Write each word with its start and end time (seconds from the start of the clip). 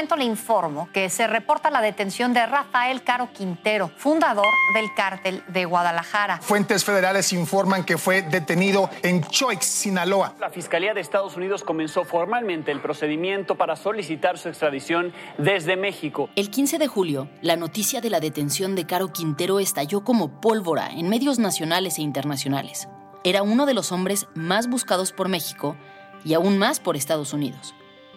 Momento 0.00 0.16
le 0.16 0.24
informo 0.24 0.88
que 0.94 1.10
se 1.10 1.26
reporta 1.26 1.70
la 1.70 1.82
detención 1.82 2.32
de 2.32 2.46
Rafael 2.46 3.02
Caro 3.02 3.28
Quintero, 3.34 3.90
fundador 3.98 4.46
del 4.72 4.94
cártel 4.94 5.44
de 5.48 5.66
Guadalajara. 5.66 6.38
Fuentes 6.40 6.86
federales 6.86 7.34
informan 7.34 7.84
que 7.84 7.98
fue 7.98 8.22
detenido 8.22 8.88
en 9.02 9.22
Choix, 9.24 9.62
Sinaloa. 9.62 10.36
La 10.40 10.48
Fiscalía 10.48 10.94
de 10.94 11.02
Estados 11.02 11.36
Unidos 11.36 11.62
comenzó 11.62 12.04
formalmente 12.04 12.72
el 12.72 12.80
procedimiento 12.80 13.56
para 13.56 13.76
solicitar 13.76 14.38
su 14.38 14.48
extradición 14.48 15.12
desde 15.36 15.76
México. 15.76 16.30
El 16.34 16.48
15 16.48 16.78
de 16.78 16.86
julio, 16.86 17.28
la 17.42 17.56
noticia 17.56 18.00
de 18.00 18.08
la 18.08 18.20
detención 18.20 18.74
de 18.74 18.86
Caro 18.86 19.12
Quintero 19.12 19.60
estalló 19.60 20.02
como 20.02 20.40
pólvora 20.40 20.88
en 20.92 21.10
medios 21.10 21.38
nacionales 21.38 21.98
e 21.98 22.02
internacionales. 22.02 22.88
Era 23.22 23.42
uno 23.42 23.66
de 23.66 23.74
los 23.74 23.92
hombres 23.92 24.28
más 24.34 24.66
buscados 24.66 25.12
por 25.12 25.28
México 25.28 25.76
y 26.24 26.32
aún 26.32 26.56
más 26.56 26.80
por 26.80 26.96
Estados 26.96 27.34
Unidos. 27.34 27.74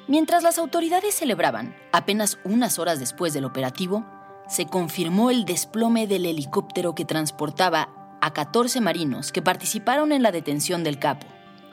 Mientras 0.08 0.44
las 0.44 0.58
autoridades 0.58 1.16
celebraban, 1.16 1.76
apenas 1.94 2.38
unas 2.44 2.78
horas 2.78 3.00
después 3.00 3.34
del 3.34 3.46
operativo, 3.46 4.06
se 4.50 4.66
confirmó 4.66 5.32
el 5.32 5.46
desplome 5.46 6.08
del 6.08 6.26
helicóptero 6.26 6.94
que 6.94 7.06
transportaba 7.06 8.18
a 8.22 8.34
14 8.34 8.82
marinos 8.82 9.32
que 9.32 9.42
participaron 9.42 10.12
en 10.12 10.22
la 10.22 10.34
detención 10.34 10.84
del 10.84 11.00
capo. 11.00 11.26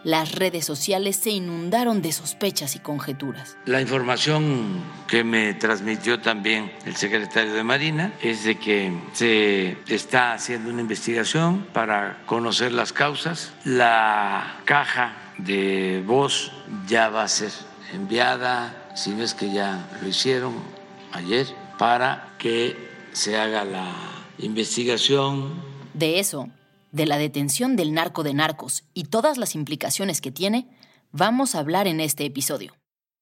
Las 0.05 0.33
redes 0.33 0.65
sociales 0.65 1.17
se 1.17 1.31
inundaron 1.31 2.03
de 2.03 2.13
sospechas 2.13 2.77
y 2.77 2.79
conjeturas. 2.79 3.59
La 3.67 3.83
información 3.83 4.81
que 5.09 5.25
me 5.25 5.53
transmitió 5.55 6.21
también 6.21 6.73
el 6.87 6.95
secretario 6.95 7.53
de 7.53 7.65
Marina 7.65 8.13
es 8.23 8.45
de 8.45 8.57
que 8.59 8.93
se 9.13 9.77
está 9.89 10.35
haciendo 10.35 10.71
una 10.71 10.81
investigación 10.81 11.67
para 11.73 12.23
conocer 12.27 12.73
las 12.73 12.93
causas. 12.93 13.53
La 13.65 14.61
caja 14.65 15.17
de 15.37 16.03
voz 16.07 16.53
ya 16.87 17.11
va 17.11 17.25
a 17.25 17.29
ser 17.29 17.51
enviada, 17.93 18.93
si 18.95 19.11
no 19.11 19.23
es 19.23 19.35
que 19.35 19.53
ya 19.53 19.89
lo 20.01 20.09
hicieron 20.09 20.55
ayer, 21.13 21.47
para 21.79 22.35
que 22.39 22.77
se 23.13 23.37
haga 23.37 23.65
la 23.65 23.93
investigación. 24.39 25.55
De 25.95 26.19
eso, 26.19 26.49
de 26.93 27.07
la 27.07 27.19
detención 27.19 27.77
del 27.77 27.93
narco 27.93 28.23
de 28.23 28.35
narcos 28.35 28.85
y 28.95 29.05
todas 29.05 29.39
las 29.39 29.55
implicaciones 29.55 30.21
que 30.21 30.31
tiene, 30.31 30.69
vamos 31.13 31.55
a 31.55 31.61
hablar 31.61 31.87
en 31.87 32.01
este 32.01 32.25
episodio. 32.25 32.75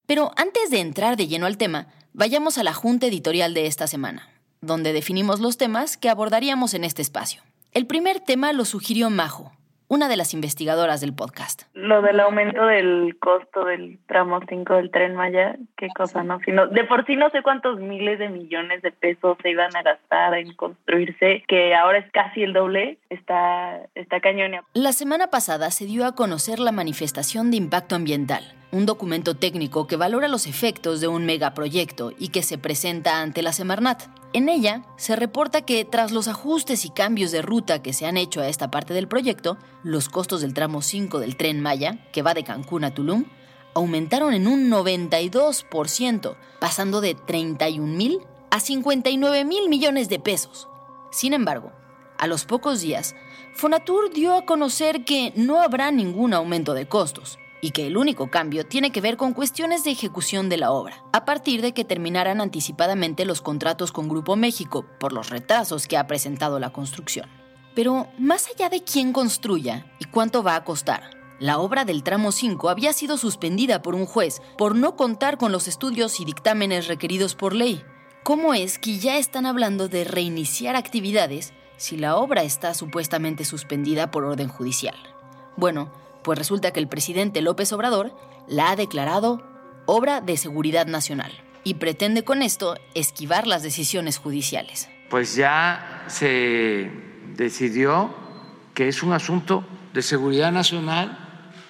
Pero 0.07 0.33
antes 0.37 0.71
de 0.71 0.81
entrar 0.81 1.17
de 1.17 1.29
lleno 1.29 1.47
al 1.47 1.59
tema, 1.59 1.89
vayamos 2.13 2.59
a 2.59 2.63
la 2.63 2.75
junta 2.75 3.07
editorial 3.07 3.55
de 3.55 3.67
esta 3.67 3.87
semana, 3.87 4.29
donde 4.61 4.93
definimos 4.93 5.41
los 5.41 5.57
temas 5.59 5.97
que 5.97 6.09
abordaríamos 6.09 6.75
en 6.75 6.85
este 6.85 7.03
espacio. 7.03 7.43
El 7.73 7.87
primer 7.87 8.21
tema 8.21 8.53
lo 8.53 8.65
sugirió 8.65 9.11
Majo, 9.11 9.53
una 9.89 10.09
de 10.09 10.17
las 10.17 10.35
investigadoras 10.35 11.01
del 11.01 11.15
podcast. 11.15 11.63
Lo 11.73 12.03
del 12.03 12.21
aumento 12.21 12.67
del 12.67 13.17
costo 13.19 13.65
del 13.65 13.99
tramo 14.07 14.41
5 14.47 14.75
del 14.75 14.91
tren 14.91 15.15
Maya, 15.15 15.57
qué 15.77 15.89
cosa, 15.97 16.23
¿no? 16.23 16.39
de 16.39 16.85
por 16.85 17.07
sí 17.07 17.17
no 17.17 17.31
sé 17.31 17.43
cuántos 17.43 17.81
miles 17.81 18.19
de 18.19 18.29
millones 18.29 18.83
de 18.83 18.93
pesos 18.93 19.37
se 19.43 19.51
iban 19.51 19.75
a 19.75 19.83
gastar 19.83 20.35
en 20.35 20.55
construirse, 20.55 21.43
que 21.49 21.75
ahora 21.75 21.99
es 21.99 22.11
casi 22.13 22.43
el 22.43 22.53
doble, 22.53 22.99
está, 23.11 23.81
está 23.95 24.21
cañón. 24.21 24.53
La 24.75 24.93
semana 24.93 25.29
pasada 25.29 25.71
se 25.71 25.87
dio 25.87 26.07
a 26.07 26.15
conocer 26.15 26.59
la 26.59 26.73
manifestación 26.73 27.51
de 27.51 27.57
impacto 27.57 27.97
ambiental, 27.97 28.45
un 28.71 28.87
documento 28.87 29.35
técnico 29.35 29.87
que 29.87 29.97
valora 29.97 30.29
los 30.29 30.47
efectos 30.47 31.01
de 31.01 31.09
un 31.09 31.27
megaproyecto 31.27 32.13
y 32.19 32.29
que 32.29 32.43
se 32.43 32.59
presenta 32.59 33.21
ante 33.23 33.43
la 33.43 33.53
Semarnat. 33.53 34.03
En 34.35 34.51
ella 34.51 34.83
se 34.97 35.17
reporta 35.17 35.63
que 35.63 35.85
tras 35.87 36.13
los 36.13 36.29
ajustes 36.29 36.85
y 36.85 36.91
cambios 36.91 37.31
de 37.31 37.41
ruta 37.41 37.81
que 37.81 37.95
se 37.95 38.05
han 38.05 38.19
hecho 38.19 38.41
a 38.41 38.49
esta 38.49 38.71
parte 38.71 38.93
del 38.93 39.09
proyecto, 39.09 39.57
los 39.83 40.11
costos 40.11 40.43
del 40.43 40.53
tramo 40.53 40.83
5 40.83 41.19
del 41.19 41.37
tren 41.37 41.63
Maya, 41.63 42.07
que 42.13 42.23
va 42.23 42.35
de 42.35 42.45
Cancún 42.45 42.85
a 42.85 42.93
Tulum, 42.93 43.25
aumentaron 43.75 44.35
en 44.35 44.47
un 44.47 44.71
92%, 44.71 46.37
pasando 46.61 47.01
de 47.01 47.15
31 47.15 47.97
mil 47.97 48.19
a 48.51 48.61
59 48.61 49.45
mil 49.47 49.69
millones 49.71 50.11
de 50.11 50.19
pesos. 50.19 50.69
Sin 51.11 51.33
embargo, 51.33 51.73
a 52.19 52.27
los 52.27 52.45
pocos 52.45 52.83
días, 52.83 53.15
Fonatur 53.55 54.13
dio 54.13 54.35
a 54.35 54.45
conocer 54.45 55.05
que 55.05 55.33
no 55.37 55.63
habrá 55.63 55.91
ningún 55.91 56.35
aumento 56.35 56.75
de 56.75 56.87
costos 56.87 57.39
y 57.61 57.71
que 57.71 57.87
el 57.87 57.97
único 57.97 58.31
cambio 58.31 58.67
tiene 58.67 58.93
que 58.93 59.01
ver 59.01 59.17
con 59.17 59.33
cuestiones 59.33 59.85
de 59.85 59.91
ejecución 59.91 60.49
de 60.49 60.57
la 60.57 60.71
obra, 60.73 61.05
a 61.13 61.25
partir 61.25 61.63
de 61.63 61.73
que 61.73 61.85
terminaran 61.85 62.41
anticipadamente 62.41 63.25
los 63.25 63.41
contratos 63.41 63.93
con 63.93 64.09
Grupo 64.09 64.37
México 64.37 64.85
por 64.99 65.13
los 65.13 65.31
retrasos 65.31 65.87
que 65.87 65.97
ha 65.97 66.07
presentado 66.07 66.59
la 66.59 66.71
construcción. 66.71 67.29
Pero 67.75 68.09
más 68.19 68.49
allá 68.49 68.69
de 68.69 68.83
quién 68.83 69.13
construya 69.13 69.87
y 69.99 70.05
cuánto 70.07 70.43
va 70.43 70.57
a 70.57 70.65
costar, 70.65 71.11
la 71.41 71.59
obra 71.59 71.85
del 71.85 72.03
tramo 72.03 72.33
5 72.33 72.69
había 72.69 72.93
sido 72.93 73.17
suspendida 73.17 73.81
por 73.81 73.95
un 73.95 74.07
juez 74.07 74.43
por 74.57 74.75
no 74.75 74.97
contar 74.97 75.39
con 75.39 75.53
los 75.53 75.69
estudios 75.69 76.19
y 76.19 76.25
dictámenes 76.25 76.89
requeridos 76.89 77.37
por 77.37 77.55
ley. 77.55 77.85
¿Cómo 78.25 78.55
es 78.55 78.79
que 78.81 78.99
ya 78.99 79.19
están 79.19 79.47
hablando 79.47 79.89
de 79.89 80.03
reiniciar 80.03 80.75
actividades 80.75 81.53
si 81.77 81.97
la 81.97 82.17
obra 82.17 82.43
está 82.43 82.75
supuestamente 82.75 83.45
suspendida 83.45 84.11
por 84.11 84.25
orden 84.25 84.49
judicial? 84.49 84.97
Bueno, 85.57 85.93
pues 86.23 86.39
resulta 86.39 86.73
que 86.73 86.81
el 86.81 86.89
presidente 86.89 87.43
López 87.43 87.73
Obrador 87.73 88.15
la 88.47 88.71
ha 88.71 88.77
declarado 88.77 89.43
obra 89.87 90.21
de 90.21 90.37
seguridad 90.37 90.87
nacional 90.87 91.33
y 91.65 91.75
pretende 91.75 92.25
con 92.25 92.43
esto 92.43 92.77
esquivar 92.95 93.47
las 93.47 93.63
decisiones 93.63 94.19
judiciales. 94.19 94.89
Pues 95.11 95.37
ya 95.37 96.05
se 96.09 96.91
decidió 97.35 98.15
que 98.75 98.89
es 98.89 99.03
un 99.03 99.13
asunto 99.13 99.65
de 99.93 100.03
seguridad 100.03 100.53
nacional 100.53 101.19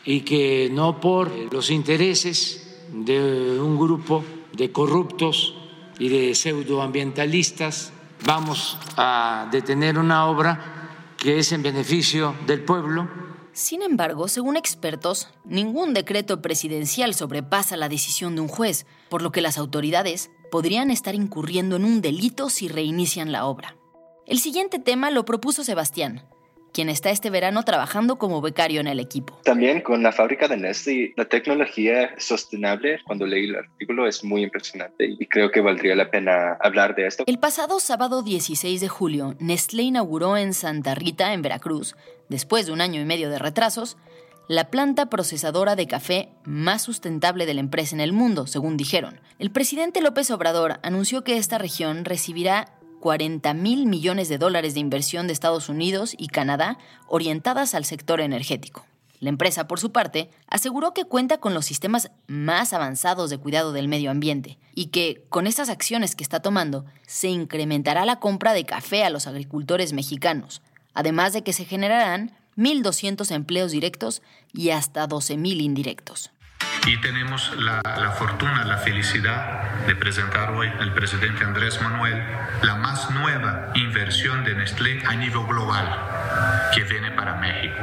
y 0.05 0.23
que 0.23 0.69
no 0.73 1.01
por 1.01 1.31
los 1.53 1.71
intereses 1.71 2.87
de 2.93 3.61
un 3.61 3.79
grupo 3.79 4.25
de 4.53 4.73
corruptos 4.73 5.55
y 5.99 6.09
de 6.09 6.35
pseudoambientalistas 6.35 7.93
vamos 8.25 8.79
a 8.97 9.49
detener 9.51 9.99
una 9.99 10.27
obra 10.27 10.89
que 11.17 11.39
es 11.39 11.53
en 11.53 11.63
beneficio 11.63 12.35
del 12.47 12.63
pueblo 12.63 13.28
sin 13.59 13.83
embargo, 13.83 14.29
según 14.29 14.57
expertos, 14.57 15.31
ningún 15.45 15.93
decreto 15.93 16.41
presidencial 16.41 17.13
sobrepasa 17.13 17.77
la 17.77 17.89
decisión 17.89 18.37
de 18.37 18.43
un 18.43 18.47
juez, 18.47 18.87
por 19.11 19.21
lo 19.21 19.33
que 19.33 19.41
las 19.41 19.59
autoridades 19.59 20.31
podrían 20.53 20.93
estar 20.93 21.17
incurriendo 21.17 21.75
en 21.75 21.85
un 21.85 22.01
delito 22.01 22.51
si 22.51 22.69
reinician 22.69 23.33
la 23.33 23.47
obra. 23.47 23.77
El 24.27 24.39
siguiente 24.39 24.79
tema 24.79 25.11
lo 25.11 25.25
propuso 25.25 25.65
Sebastián, 25.65 26.25
quien 26.79 26.91
está 26.91 27.11
este 27.11 27.29
verano 27.29 27.65
trabajando 27.65 28.19
como 28.19 28.41
becario 28.41 28.81
en 28.81 28.87
el 28.87 29.01
equipo. 29.01 29.37
También 29.43 29.81
con 29.81 30.01
la 30.01 30.13
fábrica 30.13 30.47
de 30.47 30.57
Nestlé, 30.57 31.13
la 31.17 31.25
tecnología 31.25 32.15
sostenible, 32.19 33.01
cuando 33.05 33.27
leí 33.27 33.47
el 33.47 33.57
artículo, 33.57 34.07
es 34.07 34.23
muy 34.23 34.45
impresionante 34.45 35.17
y 35.19 35.27
creo 35.27 35.51
que 35.51 35.61
valdría 35.61 35.97
la 35.97 36.09
pena 36.09 36.57
hablar 36.61 36.95
de 36.95 37.09
esto. 37.09 37.25
El 37.27 37.41
pasado 37.41 37.81
sábado 37.81 38.23
16 38.23 38.81
de 38.81 38.87
julio, 38.87 39.35
Nestlé 39.41 39.83
inauguró 39.83 40.37
en 40.37 40.55
Santa 40.55 40.95
Rita, 40.95 41.33
en 41.33 41.43
Veracruz, 41.43 41.97
después 42.29 42.67
de 42.67 42.73
un 42.73 42.81
año 42.81 43.01
y 43.01 43.05
medio 43.05 43.29
de 43.29 43.41
retrasos, 43.41 43.97
la 44.47 44.71
planta 44.71 45.11
procesadora 45.11 45.75
de 45.75 45.89
café 45.89 46.29
más 46.45 46.83
sustentable 46.83 47.45
de 47.45 47.55
la 47.55 47.61
empresa 47.61 47.97
en 47.97 48.01
el 48.01 48.13
mundo, 48.13 48.47
según 48.47 48.77
dijeron. 48.77 49.21
El 49.41 49.51
presidente 49.51 50.01
López 50.01 50.31
Obrador 50.31 50.79
anunció 50.85 51.25
que 51.25 51.39
esta 51.39 51.59
región 51.59 52.05
recibirá 52.05 52.78
40 53.01 53.55
mil 53.55 53.87
millones 53.87 54.29
de 54.29 54.39
dólares 54.39 54.75
de 54.75 54.81
inversión 54.81 55.27
de 55.27 55.33
Estados 55.33 55.69
Unidos 55.69 56.15
y 56.17 56.29
Canadá 56.29 56.79
orientadas 57.07 57.75
al 57.75 57.85
sector 57.85 58.21
energético. 58.21 58.85
La 59.21 59.31
empresa, 59.31 59.67
por 59.67 59.81
su 59.81 59.91
parte, 59.91 60.31
aseguró 60.47 60.95
que 60.95 61.05
cuenta 61.05 61.39
con 61.39 61.53
los 61.53 61.67
sistemas 61.67 62.11
más 62.29 62.73
avanzados 62.73 63.31
de 63.31 63.39
cuidado 63.39 63.73
del 63.73 63.89
medio 63.89 64.11
ambiente 64.11 64.59
y 64.75 64.87
que, 64.87 65.25
con 65.29 65.47
estas 65.49 65.71
acciones 65.71 66.15
que 66.15 66.23
está 66.23 66.41
tomando, 66.41 66.85
se 67.07 67.29
incrementará 67.29 68.05
la 68.05 68.21
compra 68.21 68.53
de 68.53 68.65
café 68.65 69.05
a 69.05 69.11
los 69.11 69.27
agricultores 69.27 69.93
mexicanos, 69.93 70.63
además 70.95 71.33
de 71.33 71.43
que 71.43 71.53
se 71.53 71.65
generarán 71.65 72.37
1.200 72.57 73.31
empleos 73.33 73.73
directos 73.73 74.23
y 74.53 74.71
hasta 74.71 75.09
12.000 75.09 75.63
indirectos. 75.63 76.31
Y 76.87 77.01
tenemos 77.01 77.55
la, 77.59 77.83
la, 77.85 78.11
fortuna, 78.13 78.65
la 78.65 78.79
felicidad 78.79 79.87
de 79.87 79.95
presentar 79.95 80.51
hoy 80.53 80.69
al 80.81 80.95
presidente 80.95 81.45
Andrés 81.45 81.81
Manuel 81.83 82.23
la 82.63 82.77
más 82.77 83.11
nueva 83.11 83.73
inversión 83.75 84.45
de 84.45 84.55
Nestlé 84.55 85.03
a 85.07 85.15
nivel 85.15 85.45
global 85.47 85.87
que 86.75 86.85
viene 86.85 87.11
para 87.11 87.37
México. 87.37 87.77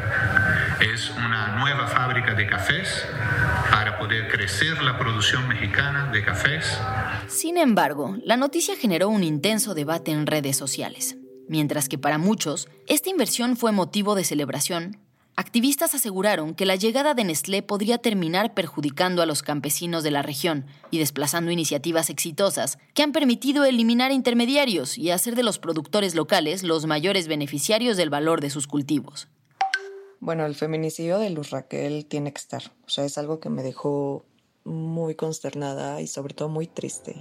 Es 0.80 1.12
una 1.12 1.56
nueva 1.58 1.88
fábrica 1.88 2.34
de 2.34 2.48
cafés 2.48 3.08
para 3.72 3.98
poder 3.98 4.28
crecer 4.30 4.82
la 4.84 4.98
producción 4.98 5.48
mexicana 5.48 6.10
de 6.12 6.24
cafés. 6.24 6.80
Sin 7.28 7.58
embargo, 7.58 8.18
la 8.24 8.38
noticia 8.38 8.76
generó 8.76 9.10
un 9.10 9.24
intenso 9.24 9.74
debate 9.74 10.12
en 10.12 10.28
redes 10.28 10.58
sociales. 10.58 11.18
Mientras 11.48 11.90
que 11.90 11.98
para 11.98 12.18
muchos, 12.18 12.68
esta 12.88 13.10
inversión 13.10 13.56
fue 13.56 13.72
motivo 13.72 14.16
de 14.16 14.24
celebración, 14.24 14.98
activistas 15.36 15.94
aseguraron 15.94 16.56
que 16.56 16.66
la 16.66 16.76
llegada 16.76 17.14
de 17.14 17.24
Nestlé 17.24 17.62
podría 17.62 17.98
terminar 17.98 18.54
perjudicando 18.54 19.22
a 19.22 19.26
los 19.26 19.44
campesinos 19.44 20.04
de 20.04 20.12
la 20.12 20.22
región 20.22 20.66
y 20.92 21.00
desplazando 21.00 21.52
iniciativas 21.52 22.10
exitosas 22.10 22.78
que 22.94 23.04
han 23.04 23.12
permitido 23.12 23.66
eliminar 23.66 24.12
intermediarios 24.12 24.98
y 24.98 25.12
hacer 25.12 25.36
de 25.36 25.44
los 25.44 25.60
productores 25.60 26.16
locales 26.16 26.64
los 26.64 26.86
mayores 26.86 27.28
beneficiarios 27.28 27.98
del 27.98 28.10
valor 28.10 28.42
de 28.42 28.50
sus 28.50 28.68
cultivos. 28.68 29.28
Bueno, 30.20 30.46
el 30.46 30.56
feminicidio 30.56 31.20
de 31.20 31.30
Luz 31.30 31.52
Raquel 31.52 32.06
tiene 32.06 32.32
que 32.32 32.40
estar. 32.40 32.64
O 32.86 32.90
sea, 32.90 33.06
es 33.06 33.18
algo 33.18 33.40
que 33.40 33.50
me 33.50 33.64
dejó 33.64 34.26
muy 34.64 35.16
consternada 35.16 36.02
y 36.02 36.08
sobre 36.08 36.34
todo 36.34 36.50
muy 36.50 36.68
triste. 36.68 37.16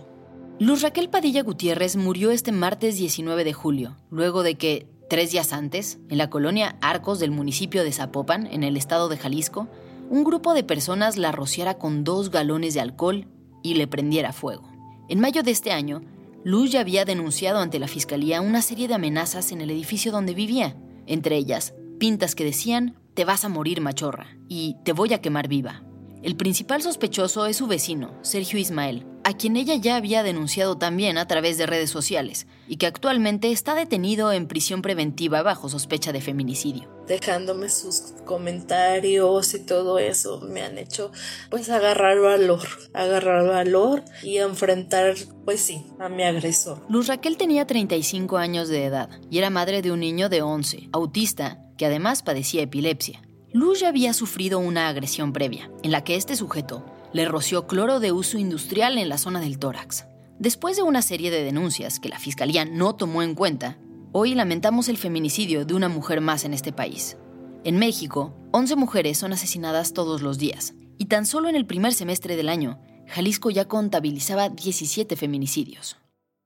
Luz 0.60 0.82
Raquel 0.82 1.10
Padilla 1.10 1.42
Gutiérrez 1.42 1.96
murió 1.96 2.30
este 2.30 2.52
martes 2.52 2.96
19 2.96 3.42
de 3.42 3.52
julio, 3.52 3.96
luego 4.10 4.44
de 4.44 4.54
que, 4.54 4.86
tres 5.08 5.32
días 5.32 5.52
antes, 5.52 5.98
en 6.08 6.18
la 6.18 6.30
colonia 6.30 6.76
Arcos 6.80 7.18
del 7.18 7.30
municipio 7.30 7.84
de 7.84 7.92
Zapopan, 7.92 8.46
en 8.46 8.62
el 8.62 8.76
estado 8.76 9.08
de 9.08 9.16
Jalisco, 9.16 9.68
un 10.10 10.24
grupo 10.24 10.54
de 10.54 10.64
personas 10.64 11.16
la 11.16 11.32
rociara 11.32 11.74
con 11.74 12.04
dos 12.04 12.30
galones 12.30 12.74
de 12.74 12.80
alcohol 12.80 13.26
y 13.62 13.74
le 13.74 13.86
prendiera 13.86 14.32
fuego. 14.32 14.68
En 15.08 15.20
mayo 15.20 15.42
de 15.42 15.50
este 15.50 15.72
año, 15.72 16.02
Luz 16.44 16.72
ya 16.72 16.80
había 16.80 17.06
denunciado 17.06 17.58
ante 17.58 17.78
la 17.78 17.88
fiscalía 17.88 18.42
una 18.42 18.60
serie 18.60 18.86
de 18.86 18.94
amenazas 18.94 19.50
en 19.50 19.62
el 19.62 19.70
edificio 19.70 20.12
donde 20.12 20.34
vivía, 20.34 20.76
entre 21.06 21.36
ellas 21.36 21.74
pintas 21.98 22.34
que 22.34 22.44
decían, 22.44 22.96
te 23.14 23.24
vas 23.24 23.44
a 23.44 23.48
morir 23.48 23.80
machorra 23.80 24.36
y 24.48 24.76
te 24.84 24.92
voy 24.92 25.14
a 25.14 25.22
quemar 25.22 25.48
viva. 25.48 25.84
El 26.22 26.36
principal 26.36 26.82
sospechoso 26.82 27.46
es 27.46 27.56
su 27.56 27.66
vecino, 27.66 28.12
Sergio 28.22 28.58
Ismael, 28.58 29.06
a 29.24 29.32
quien 29.32 29.56
ella 29.56 29.74
ya 29.74 29.96
había 29.96 30.22
denunciado 30.22 30.76
también 30.76 31.16
a 31.16 31.26
través 31.26 31.56
de 31.56 31.66
redes 31.66 31.90
sociales 31.90 32.46
y 32.68 32.76
que 32.76 32.86
actualmente 32.86 33.50
está 33.50 33.74
detenido 33.74 34.32
en 34.32 34.46
prisión 34.46 34.82
preventiva 34.82 35.42
bajo 35.42 35.68
sospecha 35.68 36.12
de 36.12 36.20
feminicidio. 36.20 36.88
Dejándome 37.06 37.70
sus 37.70 38.14
comentarios 38.24 39.54
y 39.54 39.64
todo 39.64 39.98
eso 39.98 40.40
me 40.40 40.62
han 40.62 40.78
hecho 40.78 41.10
pues 41.50 41.70
agarrar 41.70 42.20
valor, 42.20 42.66
agarrar 42.92 43.46
valor 43.46 44.04
y 44.22 44.38
enfrentar 44.38 45.14
pues 45.44 45.60
sí 45.60 45.86
a 45.98 46.08
mi 46.08 46.22
agresor. 46.22 46.84
Luz 46.88 47.08
Raquel 47.08 47.36
tenía 47.36 47.66
35 47.66 48.36
años 48.36 48.68
de 48.68 48.84
edad 48.84 49.08
y 49.30 49.38
era 49.38 49.50
madre 49.50 49.80
de 49.82 49.90
un 49.90 50.00
niño 50.00 50.28
de 50.28 50.42
11, 50.42 50.90
autista, 50.92 51.60
que 51.78 51.86
además 51.86 52.22
padecía 52.22 52.62
epilepsia. 52.62 53.22
Luz 53.52 53.80
ya 53.80 53.88
había 53.88 54.12
sufrido 54.12 54.58
una 54.58 54.88
agresión 54.88 55.32
previa, 55.32 55.70
en 55.82 55.92
la 55.92 56.02
que 56.02 56.16
este 56.16 56.36
sujeto 56.36 56.84
le 57.14 57.26
roció 57.26 57.68
cloro 57.68 58.00
de 58.00 58.10
uso 58.10 58.38
industrial 58.38 58.98
en 58.98 59.08
la 59.08 59.18
zona 59.18 59.40
del 59.40 59.60
tórax. 59.60 60.04
Después 60.40 60.76
de 60.76 60.82
una 60.82 61.00
serie 61.00 61.30
de 61.30 61.44
denuncias 61.44 62.00
que 62.00 62.08
la 62.08 62.18
Fiscalía 62.18 62.64
no 62.64 62.96
tomó 62.96 63.22
en 63.22 63.36
cuenta, 63.36 63.78
hoy 64.10 64.34
lamentamos 64.34 64.88
el 64.88 64.98
feminicidio 64.98 65.64
de 65.64 65.74
una 65.74 65.88
mujer 65.88 66.20
más 66.20 66.44
en 66.44 66.52
este 66.52 66.72
país. 66.72 67.16
En 67.62 67.78
México, 67.78 68.34
11 68.50 68.74
mujeres 68.74 69.16
son 69.16 69.32
asesinadas 69.32 69.92
todos 69.92 70.22
los 70.22 70.38
días, 70.38 70.74
y 70.98 71.04
tan 71.04 71.24
solo 71.24 71.48
en 71.48 71.54
el 71.54 71.66
primer 71.66 71.94
semestre 71.94 72.34
del 72.34 72.48
año, 72.48 72.80
Jalisco 73.06 73.48
ya 73.48 73.66
contabilizaba 73.66 74.48
17 74.48 75.14
feminicidios. 75.14 75.96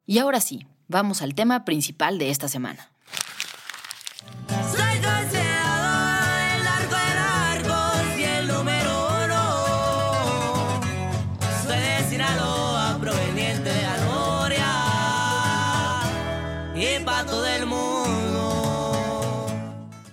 Y 0.04 0.18
ahora 0.18 0.42
sí, 0.42 0.66
vamos 0.86 1.22
al 1.22 1.34
tema 1.34 1.64
principal 1.64 2.18
de 2.18 2.28
esta 2.28 2.46
semana. 2.46 2.92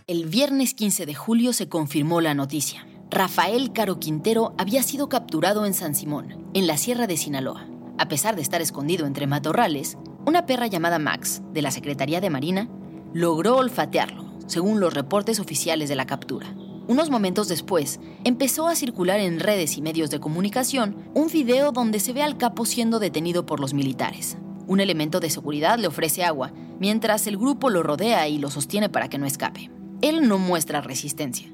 El 0.07 0.27
viernes 0.27 0.75
15 0.75 1.07
de 1.07 1.15
julio 1.15 1.51
se 1.51 1.67
confirmó 1.67 2.21
la 2.21 2.35
noticia. 2.35 2.85
Rafael 3.09 3.73
Caro 3.73 3.99
Quintero 3.99 4.53
había 4.59 4.83
sido 4.83 5.09
capturado 5.09 5.65
en 5.65 5.73
San 5.73 5.95
Simón, 5.95 6.45
en 6.53 6.67
la 6.67 6.77
Sierra 6.77 7.07
de 7.07 7.17
Sinaloa. 7.17 7.67
A 7.97 8.07
pesar 8.07 8.35
de 8.35 8.43
estar 8.43 8.61
escondido 8.61 9.07
entre 9.07 9.25
matorrales, 9.25 9.97
una 10.27 10.45
perra 10.45 10.67
llamada 10.67 10.99
Max, 10.99 11.41
de 11.53 11.63
la 11.63 11.71
Secretaría 11.71 12.21
de 12.21 12.29
Marina, 12.29 12.69
logró 13.15 13.57
olfatearlo, 13.57 14.25
según 14.45 14.79
los 14.79 14.93
reportes 14.93 15.39
oficiales 15.39 15.89
de 15.89 15.95
la 15.95 16.05
captura. 16.05 16.55
Unos 16.87 17.09
momentos 17.09 17.47
después, 17.47 17.99
empezó 18.25 18.67
a 18.67 18.75
circular 18.75 19.19
en 19.19 19.39
redes 19.39 19.75
y 19.75 19.81
medios 19.81 20.11
de 20.11 20.19
comunicación 20.19 21.09
un 21.15 21.29
video 21.29 21.71
donde 21.71 21.99
se 21.99 22.13
ve 22.13 22.21
al 22.21 22.37
capo 22.37 22.65
siendo 22.65 22.99
detenido 22.99 23.47
por 23.47 23.59
los 23.59 23.73
militares. 23.73 24.37
Un 24.67 24.81
elemento 24.81 25.19
de 25.19 25.31
seguridad 25.31 25.79
le 25.79 25.87
ofrece 25.87 26.23
agua, 26.23 26.53
mientras 26.79 27.25
el 27.25 27.37
grupo 27.37 27.71
lo 27.71 27.81
rodea 27.81 28.27
y 28.27 28.37
lo 28.37 28.51
sostiene 28.51 28.87
para 28.87 29.09
que 29.09 29.17
no 29.17 29.25
escape. 29.25 29.71
Él 30.01 30.27
no 30.27 30.37
muestra 30.37 30.81
resistencia. 30.81 31.51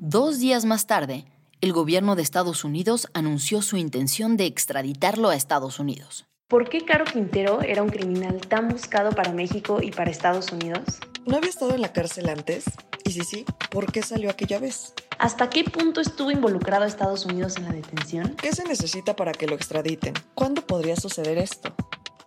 Dos 0.00 0.38
días 0.38 0.64
más 0.64 0.86
tarde, 0.86 1.24
el 1.60 1.72
gobierno 1.72 2.16
de 2.16 2.22
Estados 2.22 2.64
Unidos 2.64 3.08
anunció 3.14 3.62
su 3.62 3.76
intención 3.76 4.36
de 4.36 4.46
extraditarlo 4.46 5.30
a 5.30 5.36
Estados 5.36 5.78
Unidos. 5.78 6.26
¿Por 6.48 6.68
qué 6.68 6.84
Caro 6.84 7.04
Quintero 7.04 7.60
era 7.62 7.82
un 7.82 7.90
criminal 7.90 8.40
tan 8.40 8.68
buscado 8.68 9.10
para 9.10 9.32
México 9.32 9.80
y 9.82 9.90
para 9.90 10.10
Estados 10.10 10.50
Unidos? 10.50 10.98
¿No 11.26 11.36
había 11.36 11.50
estado 11.50 11.74
en 11.74 11.82
la 11.82 11.92
cárcel 11.92 12.28
antes? 12.28 12.64
Y 13.04 13.12
si 13.12 13.22
sí, 13.22 13.44
¿por 13.70 13.92
qué 13.92 14.02
salió 14.02 14.30
aquella 14.30 14.58
vez? 14.58 14.94
¿Hasta 15.18 15.50
qué 15.50 15.64
punto 15.64 16.00
estuvo 16.00 16.30
involucrado 16.30 16.84
Estados 16.84 17.26
Unidos 17.26 17.56
en 17.56 17.64
la 17.64 17.72
detención? 17.72 18.34
¿Qué 18.40 18.52
se 18.52 18.64
necesita 18.64 19.14
para 19.14 19.32
que 19.32 19.46
lo 19.46 19.54
extraditen? 19.54 20.14
¿Cuándo 20.34 20.62
podría 20.62 20.96
suceder 20.96 21.38
esto? 21.38 21.74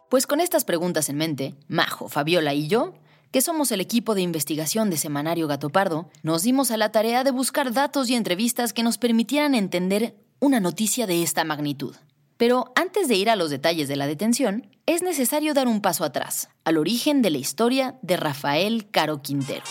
Pues 0.10 0.28
con 0.28 0.40
estas 0.40 0.66
preguntas 0.66 1.10
en 1.10 1.18
mente, 1.18 1.56
Majo, 1.68 2.10
Fabiola 2.10 2.54
y 2.54 2.68
yo 2.68 2.94
que 3.32 3.42
somos 3.42 3.72
el 3.72 3.82
equipo 3.82 4.14
de 4.14 4.22
investigación 4.22 4.90
de 4.90 4.98
Semanario 4.98 5.48
Gato 5.48 5.70
Pardo, 5.70 6.10
nos 6.22 6.44
dimos 6.44 6.70
a 6.70 6.78
la 6.78 6.92
tarea 6.92 7.24
de 7.24 7.32
buscar 7.32 7.74
datos 7.74 8.10
y 8.10 8.16
entrevistas 8.16 8.74
que 8.74 8.84
nos 8.84 8.98
permitieran 8.98 9.56
entender 9.56 10.16
una 10.40 10.60
noticia 10.60 11.08
de 11.08 11.24
esta 11.24 11.44
magnitud. 11.44 11.96
Pero 12.38 12.74
antes 12.76 13.08
de 13.08 13.16
ir 13.16 13.30
a 13.30 13.36
los 13.36 13.50
detalles 13.50 13.88
de 13.88 13.96
la 13.96 14.08
detención, 14.08 14.68
es 14.86 15.02
necesario 15.02 15.54
dar 15.54 15.68
un 15.68 15.82
paso 15.82 16.04
atrás, 16.04 16.50
al 16.66 16.78
origen 16.78 17.22
de 17.22 17.30
la 17.30 17.38
historia 17.38 18.00
de 18.02 18.18
Rafael 18.18 18.90
Caro 18.92 19.22
Quintero. 19.22 19.64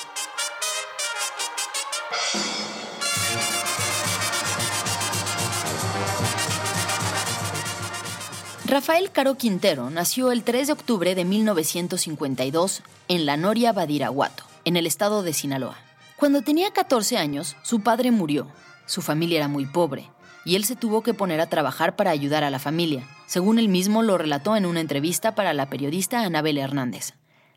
Rafael 8.71 9.11
Caro 9.11 9.35
Quintero 9.35 9.91
nació 9.91 10.31
el 10.31 10.45
3 10.45 10.69
de 10.69 10.73
octubre 10.73 11.17
de 11.17 11.25
1952 11.25 12.83
en 13.09 13.27
La 13.27 13.37
Noria, 13.37 13.73
Badiraguato, 13.73 14.45
en 14.65 14.77
el 14.77 14.87
estado 14.87 15.25
de 15.25 15.33
Sinaloa. 15.33 15.77
Cuando 16.15 16.43
tenía 16.43 16.73
14 16.73 17.19
años, 17.19 17.57
su 17.65 17.81
padre 17.81 18.12
murió. 18.12 18.47
Su 18.87 19.03
familia 19.03 19.39
era 19.39 19.49
muy 19.49 19.67
pobre 19.67 20.09
y 20.45 20.55
él 20.55 20.65
se 20.65 20.77
tuvo 20.77 21.03
que 21.03 21.15
poner 21.15 21.41
a 21.41 21.49
trabajar 21.49 21.97
para 21.97 22.12
ayudar 22.12 22.45
a 22.45 22.50
la 22.50 22.61
familia, 22.61 23.09
según 23.27 23.59
él 23.59 23.69
mismo 23.69 24.05
lo 24.05 24.17
relató 24.19 24.55
en 24.55 24.67
una 24.67 24.79
entrevista 24.79 25.35
para 25.35 25.53
la 25.53 25.69
periodista 25.69 26.21
Anabel 26.21 26.57
Hernández. 26.57 27.15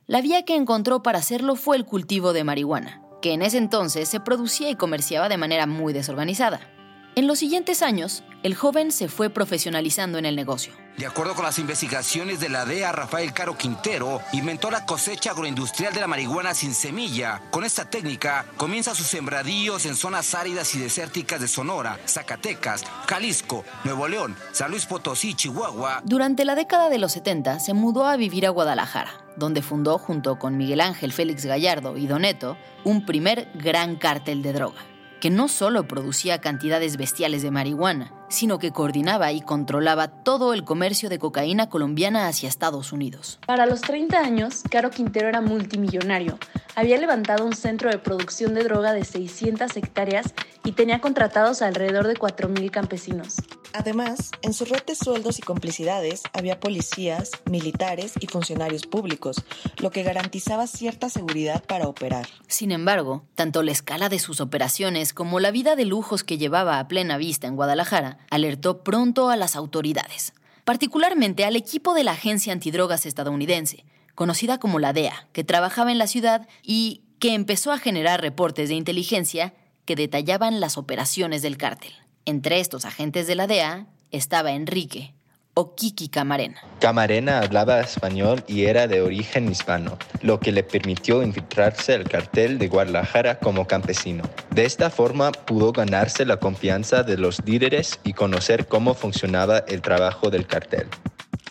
La 0.08 0.20
vía 0.20 0.46
que 0.46 0.56
encontró 0.56 1.04
para 1.04 1.20
hacerlo 1.20 1.56
fue 1.56 1.78
el 1.78 1.86
cultivo 1.86 2.34
de 2.34 2.44
marihuana, 2.44 3.04
que 3.22 3.34
en 3.34 3.44
ese 3.44 3.60
entonces 3.60 4.10
se 4.10 4.20
producía 4.20 4.72
y 4.72 4.76
comerciaba 4.76 5.30
de 5.30 5.38
manera 5.38 5.68
muy 5.68 5.94
desorganizada. 5.94 6.73
En 7.16 7.28
los 7.28 7.38
siguientes 7.38 7.84
años, 7.84 8.24
el 8.42 8.56
joven 8.56 8.92
se 8.92 9.08
fue 9.08 9.30
profesionalizando 9.30 10.18
en 10.18 10.26
el 10.26 10.36
negocio. 10.36 10.74
De 10.98 11.06
acuerdo 11.06 11.36
con 11.36 11.46
las 11.46 11.60
investigaciones 11.60 12.40
de 12.40 12.50
la 12.50 12.66
DEA, 12.66 12.92
Rafael 12.92 13.34
Caro 13.34 13.56
Quintero 13.56 14.20
inventó 14.32 14.72
la 14.72 14.86
cosecha 14.88 15.30
agroindustrial 15.30 15.94
de 15.94 16.00
la 16.00 16.08
marihuana 16.08 16.56
sin 16.56 16.74
semilla. 16.74 17.44
Con 17.52 17.66
esta 17.66 17.88
técnica 17.88 18.48
comienza 18.58 18.96
sus 18.96 19.06
sembradíos 19.06 19.86
en 19.86 19.96
zonas 19.96 20.34
áridas 20.34 20.74
y 20.74 20.80
desérticas 20.80 21.40
de 21.40 21.48
Sonora, 21.48 22.00
Zacatecas, 22.08 22.84
Jalisco, 23.08 23.64
Nuevo 23.84 24.08
León, 24.08 24.36
San 24.52 24.72
Luis 24.72 24.88
Potosí 24.88 25.30
y 25.30 25.36
Chihuahua. 25.36 26.02
Durante 26.06 26.46
la 26.46 26.56
década 26.56 26.90
de 26.90 26.98
los 26.98 27.12
70 27.12 27.60
se 27.60 27.74
mudó 27.74 28.08
a 28.08 28.18
vivir 28.18 28.48
a 28.48 28.50
Guadalajara, 28.50 29.12
donde 29.36 29.62
fundó 29.62 30.00
junto 30.00 30.40
con 30.40 30.58
Miguel 30.58 30.82
Ángel 30.82 31.14
Félix 31.14 31.46
Gallardo 31.46 31.96
y 31.96 32.08
Doneto 32.08 32.58
un 32.84 33.06
primer 33.06 33.50
gran 33.54 33.98
cártel 33.98 34.42
de 34.42 34.54
droga 34.54 34.93
que 35.24 35.30
no 35.30 35.48
solo 35.48 35.88
producía 35.88 36.42
cantidades 36.42 36.98
bestiales 36.98 37.42
de 37.44 37.50
marihuana, 37.50 38.12
sino 38.34 38.58
que 38.58 38.72
coordinaba 38.72 39.32
y 39.32 39.42
controlaba 39.42 40.08
todo 40.08 40.54
el 40.54 40.64
comercio 40.64 41.08
de 41.08 41.20
cocaína 41.20 41.70
colombiana 41.70 42.28
hacia 42.28 42.50
Estados 42.50 42.92
Unidos. 42.92 43.40
Para 43.46 43.68
los 43.68 43.82
30 43.82 44.18
años, 44.18 44.64
Caro 44.72 44.90
Quintero 44.90 45.30
era 45.30 45.40
multimillonario. 45.40 46.40
Había 46.76 46.98
levantado 46.98 47.46
un 47.46 47.54
centro 47.54 47.92
de 47.92 48.00
producción 48.00 48.56
de 48.56 48.64
droga 48.64 48.94
de 48.94 49.06
600 49.06 49.78
hectáreas 49.78 50.34
y 50.66 50.72
tenía 50.72 51.00
contratados 51.00 51.62
alrededor 51.62 52.08
de 52.08 52.16
4.000 52.16 52.72
campesinos. 52.72 53.36
Además, 53.74 54.32
en 54.42 54.54
su 54.54 54.66
red 54.66 54.84
de 54.86 54.96
sueldos 54.96 55.40
y 55.40 55.42
complicidades 55.42 56.22
había 56.34 56.60
policías, 56.60 57.32
militares 57.46 58.14
y 58.20 58.28
funcionarios 58.28 58.86
públicos, 58.86 59.44
lo 59.78 59.90
que 59.90 60.04
garantizaba 60.04 60.68
cierta 60.68 61.10
seguridad 61.10 61.64
para 61.64 61.88
operar. 61.88 62.28
Sin 62.48 62.72
embargo, 62.72 63.26
tanto 63.36 63.64
la 63.64 63.72
escala 63.72 64.10
de 64.10 64.20
sus 64.20 64.42
operaciones 64.42 65.14
como 65.14 65.40
la 65.40 65.52
vida 65.52 65.76
de 65.76 65.86
lujos 65.86 66.24
que 66.24 66.38
llevaba 66.38 66.80
a 66.80 66.88
plena 66.88 67.18
vista 67.18 67.48
en 67.48 67.56
Guadalajara 67.56 68.20
alertó 68.30 68.84
pronto 68.84 69.30
a 69.30 69.36
las 69.36 69.56
autoridades, 69.56 70.34
particularmente 70.66 71.46
al 71.46 71.56
equipo 71.56 71.94
de 71.94 72.04
la 72.04 72.12
Agencia 72.12 72.54
Antidrogas 72.54 73.06
estadounidense, 73.06 73.86
conocida 74.16 74.60
como 74.60 74.80
la 74.80 74.94
DEA, 74.94 75.28
que 75.34 75.44
trabajaba 75.44 75.92
en 75.92 75.98
la 75.98 76.08
ciudad 76.08 76.48
y 76.62 77.02
que 77.20 77.34
empezó 77.34 77.72
a 77.72 77.80
generar 77.80 78.22
reportes 78.22 78.70
de 78.70 78.76
inteligencia 78.76 79.54
que 79.86 79.96
detallaban 79.96 80.60
las 80.60 80.78
operaciones 80.78 81.42
del 81.42 81.58
cártel. 81.58 81.94
Entre 82.26 82.60
estos 82.60 82.86
agentes 82.86 83.28
de 83.28 83.36
la 83.36 83.48
DEA 83.48 83.88
estaba 84.12 84.52
Enrique, 84.52 85.14
o 85.56 85.76
Kiki 85.76 86.08
Camarena. 86.08 86.62
Camarena 86.80 87.40
hablaba 87.40 87.80
español 87.80 88.44
y 88.48 88.66
era 88.66 88.88
de 88.88 89.02
origen 89.02 89.50
hispano, 89.52 89.98
lo 90.22 90.40
que 90.40 90.52
le 90.52 90.64
permitió 90.64 91.22
infiltrarse 91.22 91.94
al 91.94 92.06
cartel 92.06 92.58
de 92.58 92.68
Guadalajara 92.68 93.40
como 93.40 93.68
campesino. 93.68 94.24
De 94.52 94.66
esta 94.66 94.90
forma 94.90 95.32
pudo 95.32 95.72
ganarse 95.72 96.26
la 96.26 96.38
confianza 96.38 97.04
de 97.04 97.18
los 97.18 97.46
líderes 97.46 98.00
y 98.04 98.14
conocer 98.14 98.68
cómo 98.68 98.94
funcionaba 98.94 99.60
el 99.60 99.82
trabajo 99.82 100.30
del 100.30 100.48
cartel. 100.48 100.88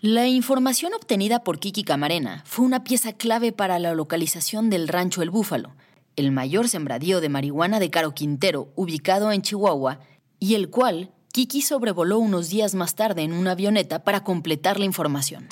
La 0.01 0.27
información 0.27 0.95
obtenida 0.95 1.45
por 1.45 1.61
Kiki 1.61 1.85
Camarena 1.85 2.43
fue 2.45 2.65
una 2.65 2.83
pieza 2.83 3.13
clave 3.13 3.53
para 3.53 3.79
la 3.79 3.95
localización 3.95 4.69
del 4.69 4.89
rancho 4.89 5.23
El 5.23 5.31
Búfalo, 5.31 5.77
el 6.17 6.33
mayor 6.33 6.69
sembradío 6.69 7.21
de 7.21 7.29
marihuana 7.29 7.79
de 7.79 7.91
Caro 7.91 8.13
Quintero 8.13 8.73
ubicado 8.75 9.31
en 9.31 9.43
Chihuahua, 9.43 10.01
y 10.41 10.57
el 10.57 10.71
cual 10.71 11.13
Kiki 11.33 11.63
sobrevoló 11.63 12.19
unos 12.19 12.51
días 12.51 12.75
más 12.75 12.95
tarde 12.95 13.23
en 13.23 13.33
una 13.33 13.53
avioneta 13.53 14.01
para 14.05 14.23
completar 14.23 14.79
la 14.79 14.85
información. 14.85 15.49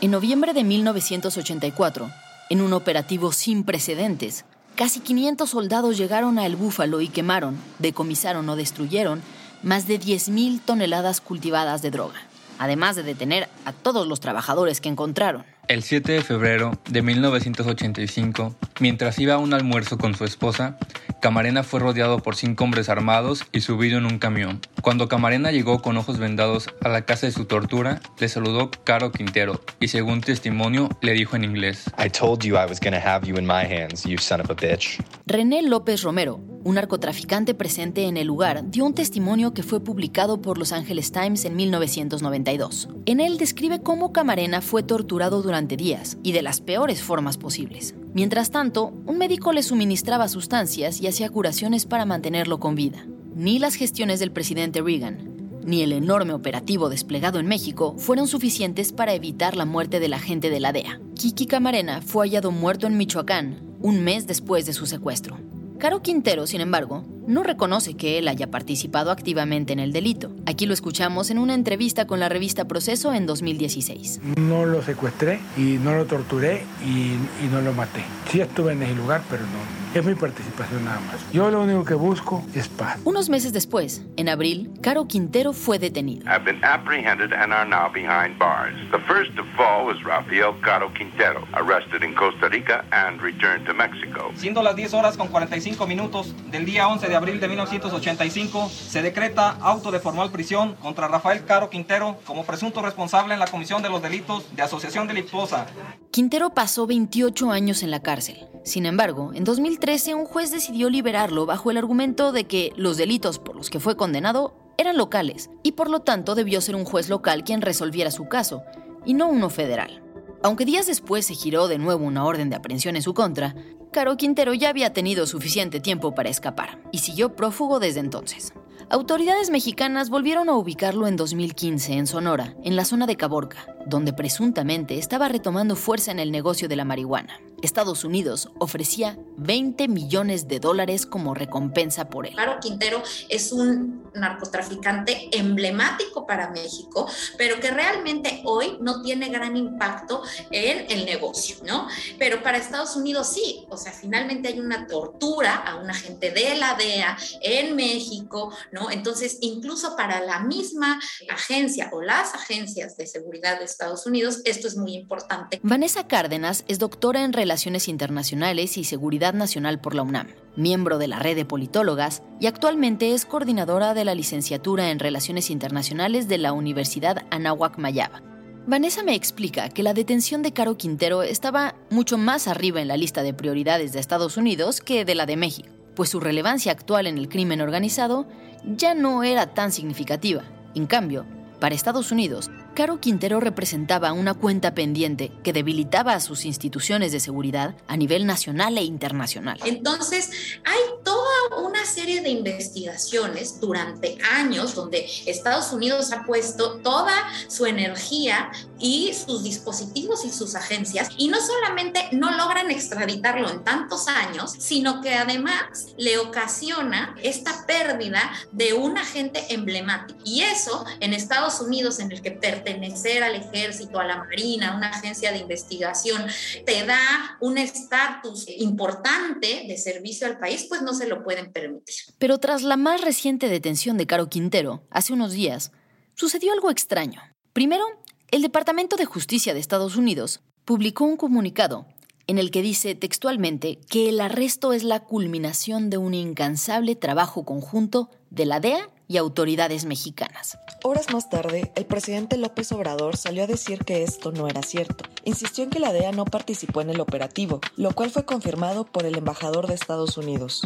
En 0.00 0.10
noviembre 0.10 0.54
de 0.54 0.64
1984, 0.64 2.10
en 2.48 2.62
un 2.62 2.72
operativo 2.72 3.30
sin 3.30 3.64
precedentes, 3.64 4.46
casi 4.74 5.00
500 5.00 5.50
soldados 5.50 5.98
llegaron 5.98 6.38
a 6.38 6.46
El 6.46 6.56
Búfalo 6.56 7.02
y 7.02 7.08
quemaron, 7.08 7.58
decomisaron 7.78 8.48
o 8.48 8.56
destruyeron 8.56 9.20
más 9.62 9.86
de 9.86 10.00
10.000 10.00 10.62
toneladas 10.64 11.20
cultivadas 11.20 11.82
de 11.82 11.90
droga, 11.90 12.22
además 12.58 12.96
de 12.96 13.02
detener 13.02 13.50
a 13.66 13.74
todos 13.74 14.06
los 14.06 14.20
trabajadores 14.20 14.80
que 14.80 14.88
encontraron. 14.88 15.44
El 15.68 15.82
7 15.82 16.12
de 16.12 16.22
febrero 16.22 16.78
de 16.88 17.02
1985, 17.02 18.54
mientras 18.78 19.18
iba 19.18 19.34
a 19.34 19.38
un 19.38 19.52
almuerzo 19.52 19.98
con 19.98 20.14
su 20.14 20.24
esposa, 20.24 20.78
Camarena 21.20 21.64
fue 21.64 21.80
rodeado 21.80 22.20
por 22.20 22.36
cinco 22.36 22.62
hombres 22.62 22.88
armados 22.88 23.44
y 23.50 23.62
subido 23.62 23.98
en 23.98 24.06
un 24.06 24.20
camión. 24.20 24.60
Cuando 24.80 25.08
Camarena 25.08 25.50
llegó 25.50 25.82
con 25.82 25.96
ojos 25.96 26.18
vendados 26.18 26.68
a 26.82 26.88
la 26.88 27.04
casa 27.04 27.26
de 27.26 27.32
su 27.32 27.46
tortura, 27.46 28.00
le 28.20 28.28
saludó 28.28 28.70
Caro 28.84 29.10
Quintero 29.10 29.60
y 29.80 29.88
según 29.88 30.20
testimonio 30.20 30.88
le 31.02 31.14
dijo 31.14 31.34
en 31.34 31.42
inglés: 31.42 31.90
I 31.98 32.10
told 32.10 32.44
you 32.44 32.54
I 32.54 32.66
was 32.68 32.78
gonna 32.78 33.00
have 33.00 33.26
you 33.26 33.36
in 33.36 33.44
my 33.44 33.64
hands, 33.64 34.04
you 34.04 34.18
son 34.18 34.40
of 34.40 34.50
a 34.50 34.54
bitch. 34.54 35.02
René 35.26 35.62
López 35.62 36.02
Romero, 36.02 36.38
un 36.62 36.76
narcotraficante 36.76 37.54
presente 37.54 38.04
en 38.04 38.16
el 38.16 38.28
lugar, 38.28 38.70
dio 38.70 38.84
un 38.84 38.94
testimonio 38.94 39.52
que 39.52 39.64
fue 39.64 39.80
publicado 39.80 40.40
por 40.40 40.58
Los 40.58 40.70
Angeles 40.70 41.10
Times 41.10 41.44
en 41.44 41.56
1992. 41.56 42.88
En 43.06 43.18
él 43.18 43.38
describe 43.38 43.82
cómo 43.82 44.12
Camarena 44.12 44.60
fue 44.60 44.84
torturado 44.84 45.42
durante 45.42 45.55
días 45.64 46.18
y 46.22 46.32
de 46.32 46.42
las 46.42 46.60
peores 46.60 47.02
formas 47.02 47.38
posibles. 47.38 47.94
Mientras 48.12 48.50
tanto, 48.50 48.92
un 49.06 49.18
médico 49.18 49.52
le 49.52 49.62
suministraba 49.62 50.28
sustancias 50.28 51.00
y 51.00 51.06
hacía 51.06 51.30
curaciones 51.30 51.86
para 51.86 52.04
mantenerlo 52.04 52.60
con 52.60 52.74
vida. 52.74 53.06
Ni 53.34 53.58
las 53.58 53.74
gestiones 53.74 54.20
del 54.20 54.32
presidente 54.32 54.82
Reagan, 54.82 55.36
ni 55.64 55.82
el 55.82 55.92
enorme 55.92 56.32
operativo 56.32 56.88
desplegado 56.88 57.38
en 57.38 57.46
México 57.46 57.94
fueron 57.98 58.28
suficientes 58.28 58.92
para 58.92 59.14
evitar 59.14 59.56
la 59.56 59.64
muerte 59.64 59.98
del 59.98 60.12
agente 60.12 60.50
de 60.50 60.60
la 60.60 60.72
DEA. 60.72 61.00
Kiki 61.14 61.46
Camarena 61.46 62.02
fue 62.02 62.26
hallado 62.26 62.50
muerto 62.50 62.86
en 62.86 62.96
Michoacán 62.96 63.66
un 63.80 64.02
mes 64.02 64.26
después 64.26 64.66
de 64.66 64.72
su 64.72 64.86
secuestro. 64.86 65.38
Caro 65.78 66.00
Quintero, 66.02 66.46
sin 66.46 66.60
embargo, 66.60 67.04
no 67.26 67.42
reconoce 67.42 67.94
que 67.94 68.18
él 68.18 68.28
haya 68.28 68.50
participado 68.50 69.10
activamente 69.10 69.72
en 69.72 69.78
el 69.78 69.92
delito. 69.92 70.30
Aquí 70.46 70.66
lo 70.66 70.74
escuchamos 70.74 71.30
en 71.30 71.38
una 71.38 71.54
entrevista 71.54 72.06
con 72.06 72.20
la 72.20 72.28
revista 72.28 72.66
Proceso 72.66 73.12
en 73.12 73.26
2016. 73.26 74.20
No 74.36 74.64
lo 74.66 74.82
secuestré 74.82 75.40
y 75.56 75.78
no 75.82 75.94
lo 75.96 76.06
torturé 76.06 76.62
y, 76.84 77.44
y 77.44 77.48
no 77.50 77.60
lo 77.60 77.72
maté. 77.72 78.02
Sí 78.30 78.40
estuve 78.40 78.72
en 78.72 78.82
ese 78.82 78.94
lugar, 78.94 79.22
pero 79.30 79.42
no, 79.42 79.85
es 79.98 80.04
mi 80.04 80.14
participación 80.14 80.84
nada 80.84 81.00
más. 81.00 81.32
Yo 81.32 81.50
lo 81.50 81.62
único 81.62 81.84
que 81.84 81.94
busco 81.94 82.44
es 82.54 82.68
paz. 82.68 82.98
Unos 83.04 83.28
meses 83.28 83.52
después, 83.52 84.02
en 84.16 84.28
abril, 84.28 84.70
Caro 84.82 85.06
Quintero 85.06 85.52
fue 85.52 85.78
detenido. 85.78 86.28
Have 86.28 86.44
been 86.44 86.62
apprehended 86.64 87.32
and 87.32 87.52
are 87.52 87.68
now 87.68 87.90
behind 87.92 88.38
bars. 88.38 88.74
The 88.90 88.98
first 89.06 89.34
to 89.36 89.44
fall 89.56 89.86
was 89.86 90.02
Rafael 90.04 90.54
Caro 90.60 90.92
Quintero, 90.92 91.46
arrested 91.54 92.02
in 92.02 92.14
Costa 92.14 92.48
Rica 92.48 92.84
and 92.90 93.20
returned 93.20 93.66
to 93.66 93.74
Mexico. 93.74 94.30
Siendo 94.36 94.62
las 94.62 94.76
10 94.76 94.94
horas 94.94 95.16
con 95.16 95.28
45 95.28 95.86
minutos 95.86 96.34
del 96.50 96.64
día 96.64 96.88
11 96.88 97.08
de 97.08 97.16
abril 97.16 97.40
de 97.40 97.48
1985, 97.48 98.68
se 98.68 99.02
decreta 99.02 99.56
auto 99.60 99.90
de 99.90 100.00
formal 100.00 100.30
prisión 100.30 100.74
contra 100.74 101.08
Rafael 101.08 101.44
Caro 101.44 101.70
Quintero 101.70 102.18
como 102.26 102.44
presunto 102.44 102.82
responsable 102.82 103.34
en 103.34 103.40
la 103.40 103.46
comisión 103.46 103.82
de 103.82 103.88
los 103.88 104.02
delitos 104.02 104.44
de 104.54 104.62
asociación 104.62 105.06
delictuosa. 105.08 105.66
Quintero 106.10 106.50
pasó 106.50 106.86
28 106.86 107.50
años 107.50 107.82
en 107.82 107.90
la 107.90 108.00
cárcel. 108.00 108.46
Sin 108.66 108.84
embargo, 108.84 109.30
en 109.32 109.44
2013 109.44 110.16
un 110.16 110.24
juez 110.24 110.50
decidió 110.50 110.90
liberarlo 110.90 111.46
bajo 111.46 111.70
el 111.70 111.76
argumento 111.76 112.32
de 112.32 112.48
que 112.48 112.72
los 112.74 112.96
delitos 112.96 113.38
por 113.38 113.54
los 113.54 113.70
que 113.70 113.78
fue 113.78 113.96
condenado 113.96 114.56
eran 114.76 114.96
locales 114.96 115.50
y 115.62 115.72
por 115.72 115.88
lo 115.88 116.00
tanto 116.00 116.34
debió 116.34 116.60
ser 116.60 116.74
un 116.74 116.84
juez 116.84 117.08
local 117.08 117.44
quien 117.44 117.62
resolviera 117.62 118.10
su 118.10 118.26
caso, 118.26 118.64
y 119.04 119.14
no 119.14 119.28
uno 119.28 119.50
federal. 119.50 120.02
Aunque 120.42 120.64
días 120.64 120.88
después 120.88 121.26
se 121.26 121.34
giró 121.34 121.68
de 121.68 121.78
nuevo 121.78 122.04
una 122.04 122.24
orden 122.24 122.50
de 122.50 122.56
aprehensión 122.56 122.96
en 122.96 123.02
su 123.02 123.14
contra, 123.14 123.54
Caro 123.92 124.16
Quintero 124.16 124.52
ya 124.52 124.70
había 124.70 124.92
tenido 124.92 125.28
suficiente 125.28 125.78
tiempo 125.78 126.16
para 126.16 126.28
escapar 126.28 126.82
y 126.90 126.98
siguió 126.98 127.36
prófugo 127.36 127.78
desde 127.78 128.00
entonces. 128.00 128.52
Autoridades 128.90 129.48
mexicanas 129.48 130.10
volvieron 130.10 130.48
a 130.48 130.56
ubicarlo 130.56 131.06
en 131.06 131.14
2015 131.14 131.92
en 131.92 132.08
Sonora, 132.08 132.56
en 132.64 132.74
la 132.74 132.84
zona 132.84 133.06
de 133.06 133.14
Caborca, 133.14 133.75
donde 133.86 134.12
presuntamente 134.12 134.98
estaba 134.98 135.28
retomando 135.28 135.76
fuerza 135.76 136.10
en 136.10 136.18
el 136.18 136.30
negocio 136.30 136.68
de 136.68 136.76
la 136.76 136.84
marihuana. 136.84 137.40
Estados 137.62 138.04
Unidos 138.04 138.50
ofrecía 138.58 139.18
20 139.38 139.88
millones 139.88 140.46
de 140.46 140.60
dólares 140.60 141.06
como 141.06 141.34
recompensa 141.34 142.10
por 142.10 142.26
él. 142.26 142.34
Caro 142.36 142.58
Quintero 142.60 143.02
es 143.28 143.50
un 143.50 144.10
narcotraficante 144.14 145.28
emblemático 145.32 146.26
para 146.26 146.50
México, 146.50 147.08
pero 147.38 147.58
que 147.60 147.70
realmente 147.70 148.42
hoy 148.44 148.76
no 148.80 149.02
tiene 149.02 149.28
gran 149.28 149.56
impacto 149.56 150.22
en 150.50 150.90
el 150.90 151.06
negocio, 151.06 151.56
¿no? 151.64 151.88
Pero 152.18 152.42
para 152.42 152.58
Estados 152.58 152.96
Unidos 152.96 153.28
sí, 153.28 153.66
o 153.70 153.76
sea, 153.76 153.92
finalmente 153.92 154.48
hay 154.48 154.60
una 154.60 154.86
tortura 154.86 155.56
a 155.56 155.76
un 155.76 155.90
agente 155.90 156.30
de 156.30 156.56
la 156.56 156.74
DEA 156.74 157.16
en 157.42 157.76
México, 157.76 158.54
¿no? 158.72 158.90
Entonces, 158.90 159.38
incluso 159.40 159.96
para 159.96 160.20
la 160.20 160.40
misma 160.40 161.00
agencia 161.30 161.90
o 161.92 162.02
las 162.02 162.34
agencias 162.34 162.96
de 162.96 163.06
seguridad 163.06 163.58
de 163.58 163.64
Estados 163.76 164.06
Unidos, 164.06 164.40
esto 164.46 164.66
es 164.68 164.78
muy 164.78 164.94
importante. 164.94 165.60
Vanessa 165.62 166.08
Cárdenas 166.08 166.64
es 166.66 166.78
doctora 166.78 167.24
en 167.24 167.34
Relaciones 167.34 167.88
Internacionales 167.88 168.78
y 168.78 168.84
Seguridad 168.84 169.34
Nacional 169.34 169.82
por 169.82 169.94
la 169.94 170.00
UNAM, 170.00 170.28
miembro 170.56 170.96
de 170.96 171.08
la 171.08 171.18
red 171.18 171.36
de 171.36 171.44
politólogas 171.44 172.22
y 172.40 172.46
actualmente 172.46 173.12
es 173.12 173.26
coordinadora 173.26 173.92
de 173.92 174.06
la 174.06 174.14
licenciatura 174.14 174.90
en 174.90 174.98
Relaciones 174.98 175.50
Internacionales 175.50 176.26
de 176.26 176.38
la 176.38 176.54
Universidad 176.54 177.26
Anáhuac 177.30 177.76
Mayaba. 177.76 178.22
Vanessa 178.66 179.02
me 179.02 179.14
explica 179.14 179.68
que 179.68 179.82
la 179.82 179.92
detención 179.92 180.40
de 180.40 180.54
Caro 180.54 180.78
Quintero 180.78 181.22
estaba 181.22 181.74
mucho 181.90 182.16
más 182.16 182.48
arriba 182.48 182.80
en 182.80 182.88
la 182.88 182.96
lista 182.96 183.22
de 183.22 183.34
prioridades 183.34 183.92
de 183.92 184.00
Estados 184.00 184.38
Unidos 184.38 184.80
que 184.80 185.04
de 185.04 185.14
la 185.14 185.26
de 185.26 185.36
México, 185.36 185.68
pues 185.94 186.08
su 186.08 186.18
relevancia 186.18 186.72
actual 186.72 187.06
en 187.06 187.18
el 187.18 187.28
crimen 187.28 187.60
organizado 187.60 188.26
ya 188.64 188.94
no 188.94 189.22
era 189.22 189.52
tan 189.52 189.70
significativa. 189.70 190.44
En 190.74 190.86
cambio, 190.86 191.26
para 191.60 191.74
Estados 191.74 192.10
Unidos, 192.10 192.50
Caro 192.76 193.00
Quintero 193.00 193.40
representaba 193.40 194.12
una 194.12 194.34
cuenta 194.34 194.74
pendiente 194.74 195.32
que 195.42 195.54
debilitaba 195.54 196.12
a 196.12 196.20
sus 196.20 196.44
instituciones 196.44 197.10
de 197.10 197.20
seguridad 197.20 197.74
a 197.88 197.96
nivel 197.96 198.26
nacional 198.26 198.76
e 198.76 198.82
internacional. 198.82 199.58
Entonces, 199.64 200.58
hay 200.62 200.80
toda 201.02 201.62
una 201.64 201.86
serie 201.86 202.20
de 202.20 202.28
investigaciones 202.28 203.60
durante 203.60 204.18
años 204.30 204.74
donde 204.74 205.06
Estados 205.24 205.72
Unidos 205.72 206.12
ha 206.12 206.24
puesto 206.24 206.80
toda 206.80 207.14
su 207.48 207.64
energía 207.64 208.50
y 208.78 209.14
sus 209.14 209.42
dispositivos 209.42 210.26
y 210.26 210.30
sus 210.30 210.54
agencias 210.54 211.08
y 211.16 211.28
no 211.28 211.38
solamente 211.40 212.10
no 212.12 212.36
logran 212.36 212.70
extraditarlo 212.70 213.48
en 213.48 213.64
tantos 213.64 214.06
años, 214.06 214.52
sino 214.58 215.00
que 215.00 215.14
además 215.14 215.94
le 215.96 216.18
ocasiona 216.18 217.14
esta 217.22 217.64
pérdida 217.66 218.20
de 218.52 218.74
un 218.74 218.98
agente 218.98 219.54
emblemático. 219.54 220.20
Y 220.24 220.42
eso 220.42 220.84
en 221.00 221.14
Estados 221.14 221.60
Unidos, 221.62 222.00
en 222.00 222.12
el 222.12 222.20
que 222.20 222.32
pertenecer 222.66 223.22
al 223.22 223.36
ejército, 223.36 223.98
a 224.00 224.04
la 224.04 224.18
marina, 224.18 224.72
a 224.72 224.76
una 224.76 224.88
agencia 224.88 225.32
de 225.32 225.38
investigación, 225.38 226.26
te 226.64 226.84
da 226.84 226.98
un 227.40 227.58
estatus 227.58 228.46
importante 228.58 229.64
de 229.68 229.78
servicio 229.78 230.26
al 230.26 230.38
país, 230.38 230.66
pues 230.68 230.82
no 230.82 230.92
se 230.92 231.06
lo 231.06 231.22
pueden 231.22 231.52
permitir. 231.52 231.94
Pero 232.18 232.38
tras 232.38 232.62
la 232.62 232.76
más 232.76 233.02
reciente 233.02 233.48
detención 233.48 233.96
de 233.96 234.06
Caro 234.06 234.28
Quintero, 234.28 234.82
hace 234.90 235.12
unos 235.12 235.32
días, 235.32 235.72
sucedió 236.14 236.52
algo 236.52 236.70
extraño. 236.70 237.22
Primero, 237.52 237.84
el 238.30 238.42
Departamento 238.42 238.96
de 238.96 239.04
Justicia 239.04 239.54
de 239.54 239.60
Estados 239.60 239.96
Unidos 239.96 240.40
publicó 240.64 241.04
un 241.04 241.16
comunicado 241.16 241.86
en 242.26 242.38
el 242.38 242.50
que 242.50 242.62
dice 242.62 242.96
textualmente 242.96 243.78
que 243.88 244.08
el 244.08 244.20
arresto 244.20 244.72
es 244.72 244.82
la 244.82 245.04
culminación 245.04 245.90
de 245.90 245.98
un 245.98 246.12
incansable 246.12 246.96
trabajo 246.96 247.44
conjunto 247.44 248.10
de 248.30 248.46
la 248.46 248.58
DEA 248.58 248.90
y 249.08 249.16
autoridades 249.16 249.84
mexicanas. 249.84 250.58
Horas 250.82 251.12
más 251.12 251.30
tarde, 251.30 251.72
el 251.76 251.86
presidente 251.86 252.36
López 252.36 252.72
Obrador 252.72 253.16
salió 253.16 253.44
a 253.44 253.46
decir 253.46 253.84
que 253.84 254.02
esto 254.02 254.32
no 254.32 254.48
era 254.48 254.62
cierto. 254.62 255.04
Insistió 255.24 255.64
en 255.64 255.70
que 255.70 255.80
la 255.80 255.92
DEA 255.92 256.12
no 256.12 256.24
participó 256.24 256.80
en 256.80 256.90
el 256.90 257.00
operativo, 257.00 257.60
lo 257.76 257.92
cual 257.92 258.10
fue 258.10 258.24
confirmado 258.24 258.84
por 258.84 259.06
el 259.06 259.16
embajador 259.16 259.66
de 259.66 259.74
Estados 259.74 260.16
Unidos. 260.16 260.62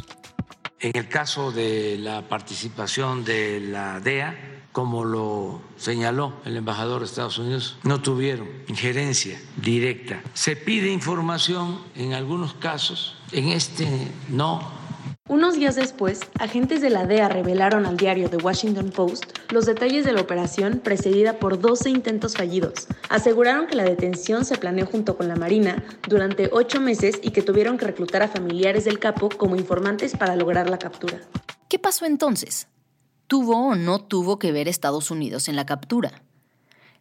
En 0.80 0.96
el 0.96 1.08
caso 1.08 1.52
de 1.52 1.98
la 1.98 2.28
participación 2.28 3.24
de 3.24 3.60
la 3.60 4.00
DEA, 4.00 4.50
como 4.72 5.04
lo 5.04 5.60
señaló 5.76 6.34
el 6.44 6.56
embajador 6.56 7.00
de 7.00 7.06
Estados 7.06 7.38
Unidos, 7.38 7.76
no 7.82 8.00
tuvieron 8.00 8.48
injerencia 8.68 9.40
directa. 9.56 10.22
Se 10.32 10.56
pide 10.56 10.90
información 10.90 11.80
en 11.96 12.14
algunos 12.14 12.54
casos, 12.54 13.16
en 13.32 13.48
este 13.48 13.86
no, 14.28 14.79
unos 15.30 15.54
días 15.54 15.76
después, 15.76 16.22
agentes 16.40 16.80
de 16.80 16.90
la 16.90 17.06
DEA 17.06 17.28
revelaron 17.28 17.86
al 17.86 17.96
diario 17.96 18.28
The 18.28 18.38
Washington 18.38 18.90
Post 18.90 19.26
los 19.52 19.64
detalles 19.64 20.04
de 20.04 20.12
la 20.12 20.22
operación 20.22 20.80
precedida 20.80 21.38
por 21.38 21.60
12 21.60 21.88
intentos 21.88 22.36
fallidos. 22.36 22.88
Aseguraron 23.08 23.68
que 23.68 23.76
la 23.76 23.84
detención 23.84 24.44
se 24.44 24.58
planeó 24.58 24.86
junto 24.86 25.16
con 25.16 25.28
la 25.28 25.36
Marina 25.36 25.84
durante 26.08 26.50
ocho 26.52 26.80
meses 26.80 27.20
y 27.22 27.30
que 27.30 27.42
tuvieron 27.42 27.78
que 27.78 27.86
reclutar 27.86 28.24
a 28.24 28.28
familiares 28.28 28.84
del 28.84 28.98
capo 28.98 29.28
como 29.28 29.54
informantes 29.54 30.16
para 30.16 30.34
lograr 30.34 30.68
la 30.68 30.78
captura. 30.78 31.20
¿Qué 31.68 31.78
pasó 31.78 32.06
entonces? 32.06 32.66
¿Tuvo 33.28 33.68
o 33.68 33.76
no 33.76 34.04
tuvo 34.04 34.40
que 34.40 34.50
ver 34.50 34.66
Estados 34.66 35.12
Unidos 35.12 35.46
en 35.46 35.54
la 35.54 35.64
captura? 35.64 36.24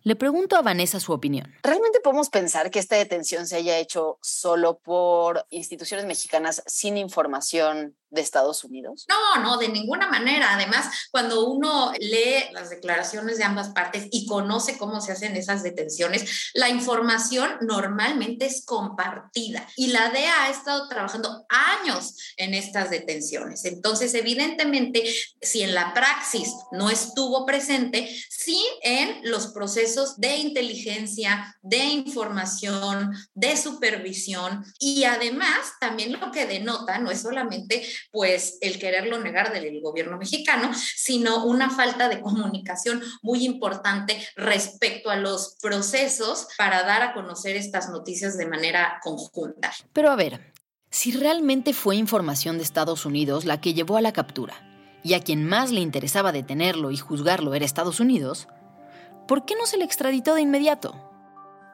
Le 0.03 0.15
pregunto 0.15 0.55
a 0.55 0.61
Vanessa 0.61 0.99
su 0.99 1.13
opinión. 1.13 1.51
¿Realmente 1.63 1.99
podemos 1.99 2.29
pensar 2.29 2.69
que 2.69 2.79
esta 2.79 2.95
detención 2.95 3.47
se 3.47 3.57
haya 3.57 3.79
hecho 3.79 4.19
solo 4.21 4.77
por 4.77 5.45
instituciones 5.49 6.05
mexicanas 6.05 6.63
sin 6.67 6.95
información 6.95 7.95
de 8.09 8.21
Estados 8.21 8.63
Unidos? 8.63 9.05
No, 9.07 9.41
no, 9.41 9.57
de 9.57 9.69
ninguna 9.69 10.07
manera. 10.07 10.53
Además, 10.53 11.07
cuando 11.11 11.47
uno 11.47 11.91
lee 11.99 12.51
las 12.51 12.69
declaraciones 12.69 13.37
de 13.37 13.43
ambas 13.43 13.69
partes 13.69 14.07
y 14.11 14.25
conoce 14.25 14.77
cómo 14.77 15.01
se 15.01 15.11
hacen 15.11 15.35
esas 15.35 15.63
detenciones, 15.63 16.51
la 16.53 16.69
información 16.69 17.51
normalmente 17.61 18.45
es 18.45 18.65
compartida 18.65 19.67
y 19.75 19.87
la 19.87 20.09
DEA 20.09 20.43
ha 20.43 20.49
estado 20.49 20.87
trabajando 20.87 21.45
años 21.49 22.15
en 22.37 22.53
estas 22.53 22.89
detenciones. 22.89 23.65
Entonces, 23.65 24.13
evidentemente, 24.13 25.03
si 25.41 25.61
en 25.61 25.73
la 25.73 25.93
praxis 25.93 26.53
no 26.71 26.89
estuvo 26.89 27.45
presente, 27.45 28.09
sí 28.29 28.63
en 28.81 29.19
los 29.23 29.47
procesos 29.47 30.19
de 30.19 30.37
inteligencia, 30.37 31.57
de 31.61 31.85
información, 31.85 33.13
de 33.33 33.57
supervisión 33.57 34.65
y 34.79 35.03
además 35.03 35.73
también 35.79 36.19
lo 36.19 36.31
que 36.31 36.45
denota 36.45 36.99
no 36.99 37.11
es 37.11 37.21
solamente 37.21 37.85
pues 38.11 38.57
el 38.61 38.79
quererlo 38.79 39.19
negar 39.19 39.53
del 39.53 39.81
gobierno 39.81 40.17
mexicano, 40.17 40.71
sino 40.73 41.45
una 41.45 41.69
falta 41.69 42.09
de 42.09 42.21
comunicación 42.21 43.01
muy 43.21 43.45
importante 43.45 44.21
respecto 44.35 45.09
a 45.09 45.15
los 45.15 45.57
procesos 45.61 46.47
para 46.57 46.83
dar 46.83 47.01
a 47.01 47.13
conocer 47.13 47.55
estas 47.55 47.89
noticias 47.89 48.37
de 48.37 48.47
manera 48.47 48.99
conjunta. 49.03 49.71
Pero 49.93 50.11
a 50.11 50.15
ver, 50.15 50.53
si 50.89 51.11
realmente 51.11 51.73
fue 51.73 51.95
información 51.95 52.57
de 52.57 52.63
Estados 52.63 53.05
Unidos 53.05 53.45
la 53.45 53.61
que 53.61 53.73
llevó 53.73 53.97
a 53.97 54.01
la 54.01 54.13
captura, 54.13 54.65
y 55.03 55.13
a 55.13 55.21
quien 55.21 55.45
más 55.45 55.71
le 55.71 55.81
interesaba 55.81 56.31
detenerlo 56.31 56.91
y 56.91 56.97
juzgarlo 56.97 57.53
era 57.53 57.65
Estados 57.65 57.99
Unidos, 57.99 58.47
¿por 59.27 59.45
qué 59.45 59.55
no 59.55 59.65
se 59.65 59.77
le 59.77 59.85
extraditó 59.85 60.35
de 60.35 60.41
inmediato? 60.41 61.08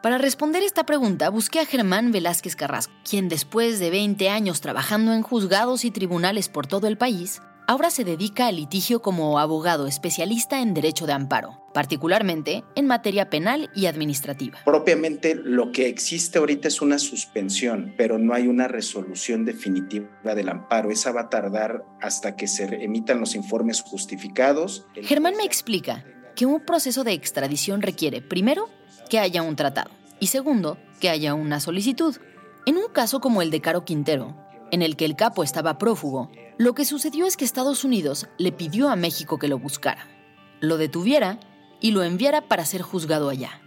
Para 0.05 0.19
responder 0.19 0.61
esta 0.61 0.85
pregunta 0.85 1.31
busqué 1.31 1.59
a 1.59 1.65
Germán 1.65 2.11
Velázquez 2.11 2.55
Carrasco, 2.55 2.93
quien 3.09 3.27
después 3.27 3.79
de 3.79 3.89
20 3.89 4.29
años 4.29 4.61
trabajando 4.61 5.13
en 5.13 5.23
juzgados 5.23 5.83
y 5.83 5.89
tribunales 5.89 6.47
por 6.47 6.67
todo 6.67 6.85
el 6.85 6.95
país, 6.95 7.41
ahora 7.65 7.89
se 7.89 8.03
dedica 8.03 8.45
al 8.45 8.57
litigio 8.57 9.01
como 9.01 9.39
abogado 9.39 9.87
especialista 9.87 10.61
en 10.61 10.75
derecho 10.75 11.07
de 11.07 11.13
amparo, 11.13 11.59
particularmente 11.73 12.63
en 12.75 12.85
materia 12.85 13.31
penal 13.31 13.71
y 13.73 13.87
administrativa. 13.87 14.59
Propiamente 14.63 15.33
lo 15.33 15.71
que 15.71 15.87
existe 15.87 16.37
ahorita 16.37 16.67
es 16.67 16.83
una 16.83 16.99
suspensión, 16.99 17.95
pero 17.97 18.19
no 18.19 18.35
hay 18.35 18.45
una 18.45 18.67
resolución 18.67 19.43
definitiva 19.43 20.35
del 20.35 20.49
amparo. 20.49 20.91
Esa 20.91 21.13
va 21.13 21.21
a 21.21 21.29
tardar 21.31 21.83
hasta 21.99 22.35
que 22.35 22.45
se 22.45 22.65
emitan 22.65 23.19
los 23.19 23.33
informes 23.33 23.81
justificados. 23.81 24.85
Germán 25.01 25.33
me 25.35 25.45
explica 25.45 26.05
que 26.35 26.45
un 26.45 26.59
proceso 26.63 27.03
de 27.03 27.13
extradición 27.13 27.81
requiere, 27.81 28.21
primero, 28.21 28.69
que 29.09 29.19
haya 29.19 29.41
un 29.41 29.55
tratado 29.55 29.91
y 30.19 30.27
segundo, 30.27 30.77
que 30.99 31.09
haya 31.09 31.33
una 31.33 31.59
solicitud. 31.59 32.15
En 32.65 32.77
un 32.77 32.87
caso 32.91 33.19
como 33.19 33.41
el 33.41 33.51
de 33.51 33.61
Caro 33.61 33.85
Quintero, 33.85 34.35
en 34.71 34.81
el 34.81 34.95
que 34.95 35.05
el 35.05 35.15
capo 35.15 35.43
estaba 35.43 35.77
prófugo, 35.77 36.31
lo 36.57 36.73
que 36.73 36.85
sucedió 36.85 37.25
es 37.25 37.37
que 37.37 37.45
Estados 37.45 37.83
Unidos 37.83 38.27
le 38.37 38.51
pidió 38.51 38.89
a 38.89 38.95
México 38.95 39.37
que 39.37 39.47
lo 39.47 39.59
buscara, 39.59 40.07
lo 40.61 40.77
detuviera 40.77 41.39
y 41.81 41.91
lo 41.91 42.03
enviara 42.03 42.47
para 42.47 42.65
ser 42.65 42.81
juzgado 42.81 43.29
allá. 43.29 43.61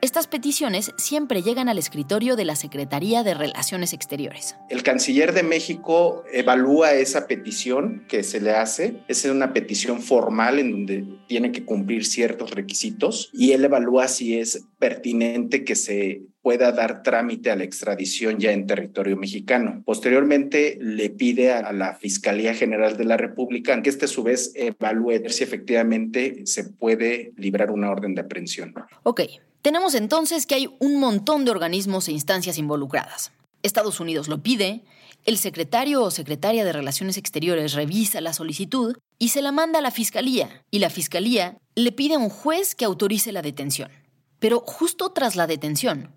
Estas 0.00 0.28
peticiones 0.28 0.92
siempre 0.96 1.42
llegan 1.42 1.68
al 1.68 1.76
escritorio 1.76 2.36
de 2.36 2.44
la 2.44 2.54
Secretaría 2.54 3.24
de 3.24 3.34
Relaciones 3.34 3.92
Exteriores. 3.92 4.54
El 4.70 4.84
canciller 4.84 5.32
de 5.32 5.42
México 5.42 6.22
evalúa 6.32 6.92
esa 6.92 7.26
petición 7.26 8.04
que 8.06 8.22
se 8.22 8.40
le 8.40 8.52
hace. 8.52 9.02
Es 9.08 9.24
una 9.24 9.52
petición 9.52 10.00
formal 10.00 10.60
en 10.60 10.70
donde 10.70 11.04
tiene 11.26 11.50
que 11.50 11.64
cumplir 11.64 12.06
ciertos 12.06 12.52
requisitos 12.52 13.28
y 13.32 13.50
él 13.50 13.64
evalúa 13.64 14.06
si 14.06 14.38
es 14.38 14.68
pertinente 14.78 15.64
que 15.64 15.74
se 15.74 16.22
pueda 16.42 16.70
dar 16.70 17.02
trámite 17.02 17.50
a 17.50 17.56
la 17.56 17.64
extradición 17.64 18.38
ya 18.38 18.52
en 18.52 18.68
territorio 18.68 19.16
mexicano. 19.16 19.82
Posteriormente 19.84 20.78
le 20.80 21.10
pide 21.10 21.50
a 21.50 21.72
la 21.72 21.96
Fiscalía 21.96 22.54
General 22.54 22.96
de 22.96 23.04
la 23.04 23.16
República 23.16 23.82
que 23.82 23.90
este 23.90 24.04
a 24.04 24.08
su 24.08 24.22
vez 24.22 24.52
evalúe 24.54 25.28
si 25.28 25.42
efectivamente 25.42 26.46
se 26.46 26.70
puede 26.70 27.32
librar 27.36 27.72
una 27.72 27.90
orden 27.90 28.14
de 28.14 28.20
aprehensión. 28.20 28.72
Ok, 29.02 29.22
tenemos 29.62 29.94
entonces 29.94 30.46
que 30.46 30.54
hay 30.54 30.76
un 30.78 31.00
montón 31.00 31.44
de 31.44 31.50
organismos 31.50 32.08
e 32.08 32.12
instancias 32.12 32.58
involucradas. 32.58 33.32
Estados 33.62 34.00
Unidos 34.00 34.28
lo 34.28 34.42
pide, 34.42 34.84
el 35.24 35.36
secretario 35.36 36.02
o 36.02 36.10
secretaria 36.10 36.64
de 36.64 36.72
Relaciones 36.72 37.16
Exteriores 37.16 37.74
revisa 37.74 38.20
la 38.20 38.32
solicitud 38.32 38.96
y 39.18 39.30
se 39.30 39.42
la 39.42 39.52
manda 39.52 39.80
a 39.80 39.82
la 39.82 39.90
Fiscalía, 39.90 40.64
y 40.70 40.78
la 40.78 40.90
Fiscalía 40.90 41.58
le 41.74 41.92
pide 41.92 42.14
a 42.14 42.18
un 42.18 42.30
juez 42.30 42.74
que 42.74 42.84
autorice 42.84 43.32
la 43.32 43.42
detención. 43.42 43.90
Pero 44.38 44.60
justo 44.60 45.10
tras 45.10 45.34
la 45.34 45.46
detención, 45.46 46.14